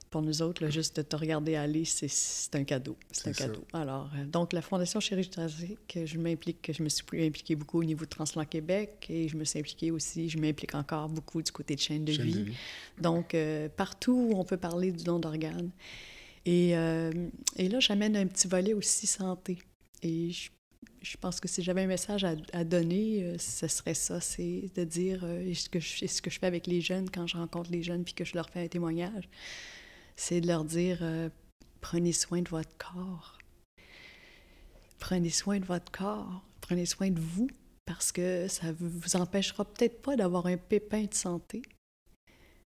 [0.09, 2.95] pour nous autres, là, juste de te regarder aller, c'est- un cadeau.
[3.11, 3.45] C'est un ça.
[3.47, 3.63] cadeau.
[3.73, 7.79] Alors, euh, donc, la Fondation Chirurgie thoracique, je m'implique, je me suis plus impliquée beaucoup
[7.79, 11.41] au niveau de Transplant Québec et je me suis impliquée aussi, je m'implique encore beaucoup
[11.41, 12.33] du côté de chaîne de Chaîne vie.
[12.33, 12.53] de vie.
[13.01, 15.71] Donc, euh, partout où on peut parler du don d'organes.
[16.45, 17.11] Et, euh,
[17.57, 19.57] et là, j'amène un petit volet aussi santé.
[20.01, 20.49] Et je,
[21.01, 24.69] je pense que si j'avais un message à, à donner, euh, ce serait ça, c'est
[24.73, 27.35] de dire euh, ce, que je, ce que je fais avec les jeunes quand je
[27.35, 29.27] rencontre les jeunes puis que je leur fais un témoignage,
[30.17, 31.29] c'est de leur dire euh,
[31.79, 33.37] prenez soin de votre corps.
[34.99, 36.43] Prenez soin de votre corps.
[36.59, 37.49] Prenez soin de vous
[37.85, 41.61] parce que ça vous empêchera peut-être pas d'avoir un pépin de santé,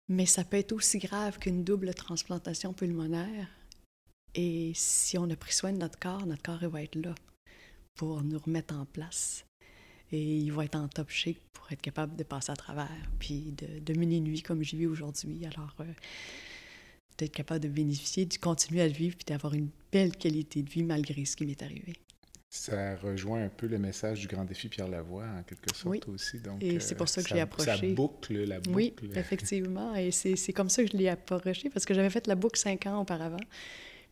[0.09, 3.49] mais ça peut être aussi grave qu'une double transplantation pulmonaire.
[4.35, 7.15] Et si on a pris soin de notre corps, notre corps il va être là
[7.95, 9.47] pour nous remettre en place.
[10.11, 12.91] Et il va être en top shape pour être capable de passer à travers,
[13.21, 15.47] puis de, de mener une vie comme j'y vis aujourd'hui.
[15.47, 15.93] Alors, euh,
[17.19, 20.70] d'être capable de bénéficier, de continuer à le vivre, puis d'avoir une belle qualité de
[20.70, 21.95] vie malgré ce qui m'est arrivé.
[22.51, 26.01] Ça rejoint un peu le message du grand défi Pierre Lavoie, en quelque sorte Oui.
[26.15, 26.39] aussi.
[26.39, 27.70] Donc, Et euh, c'est pour ça que je ça- l'ai approché.
[27.77, 28.77] Ça boucle la boucle.
[28.77, 29.95] Oui, effectivement.
[29.97, 32.59] Et c'est c'est comme ça que je l'ai approché, parce que j'avais fait la boucle
[32.59, 33.41] cinq ans auparavant.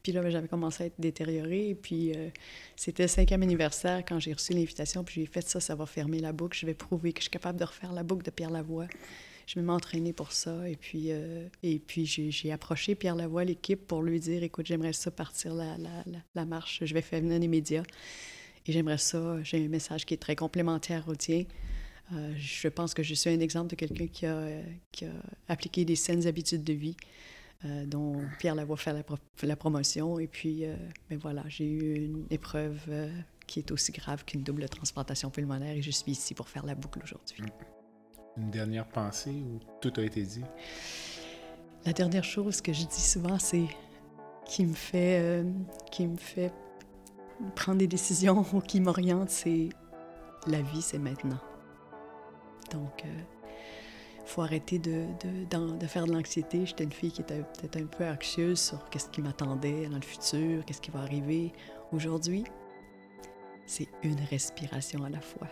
[0.02, 1.76] Puis là, ben, j'avais commencé à être détériorée.
[1.80, 2.30] Puis, euh,
[2.74, 5.04] c'était le cinquième anniversaire quand j'ai reçu l'invitation.
[5.04, 6.58] Puis j'ai fait ça, ça va fermer la boucle.
[6.58, 8.88] Je vais prouver que je suis capable de refaire la boucle de Pierre Lavoie.
[9.47, 10.69] Je vais m'entraîner pour ça.
[10.69, 14.93] Et puis, euh, et puis j'ai approché Pierre Lavoie, l'équipe, pour lui dire écoute, j'aimerais
[14.93, 16.05] ça partir la, la,
[16.35, 16.81] la, marche.
[16.85, 17.82] Je vais faire venir les médias.
[18.66, 19.43] Et j'aimerais ça.
[19.43, 21.44] J'ai un message qui est très complémentaire au tien.
[22.12, 24.47] Euh, je pense que je suis un exemple de quelqu'un qui a,
[24.90, 25.12] qui a
[25.48, 26.97] appliqué des saines habitudes de vie,
[27.64, 29.02] euh, dont Pierre Lavoie fait la,
[29.43, 30.19] la promotion.
[30.19, 30.74] Et puis, euh,
[31.09, 32.81] ben voilà, j'ai eu une épreuve
[33.47, 36.74] qui est aussi grave qu'une double transplantation pulmonaire et je suis ici pour faire la
[36.74, 37.44] boucle aujourd'hui.
[38.36, 40.44] Une dernière pensée où tout a été dit?
[41.84, 43.66] La dernière chose que je dis souvent, c'est
[44.46, 45.44] qui me fait, euh,
[45.90, 46.52] qui me fait
[47.54, 49.68] prendre des décisions ou qui m'oriente, c'est
[50.46, 51.40] la vie, c'est maintenant.
[52.70, 56.64] Donc, il faut arrêter de, de, de faire de l'anxiété.
[56.64, 60.02] J'étais une fille qui était peut-être un peu anxieuse sur qu'est-ce qui m'attendait dans le
[60.02, 61.52] futur, qu'est-ce qui va arriver.
[61.92, 62.44] Aujourd'hui,
[63.66, 65.48] c'est une respiration à la fois.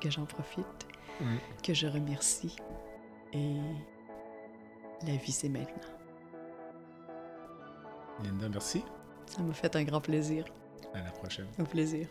[0.00, 0.86] Que j'en profite,
[1.20, 1.36] Mm.
[1.62, 2.56] que je remercie.
[3.32, 3.56] Et
[5.06, 5.74] la vie, c'est maintenant.
[8.24, 8.84] Linda, merci.
[9.26, 10.44] Ça m'a fait un grand plaisir.
[10.94, 11.46] À la prochaine.
[11.58, 12.08] Au plaisir.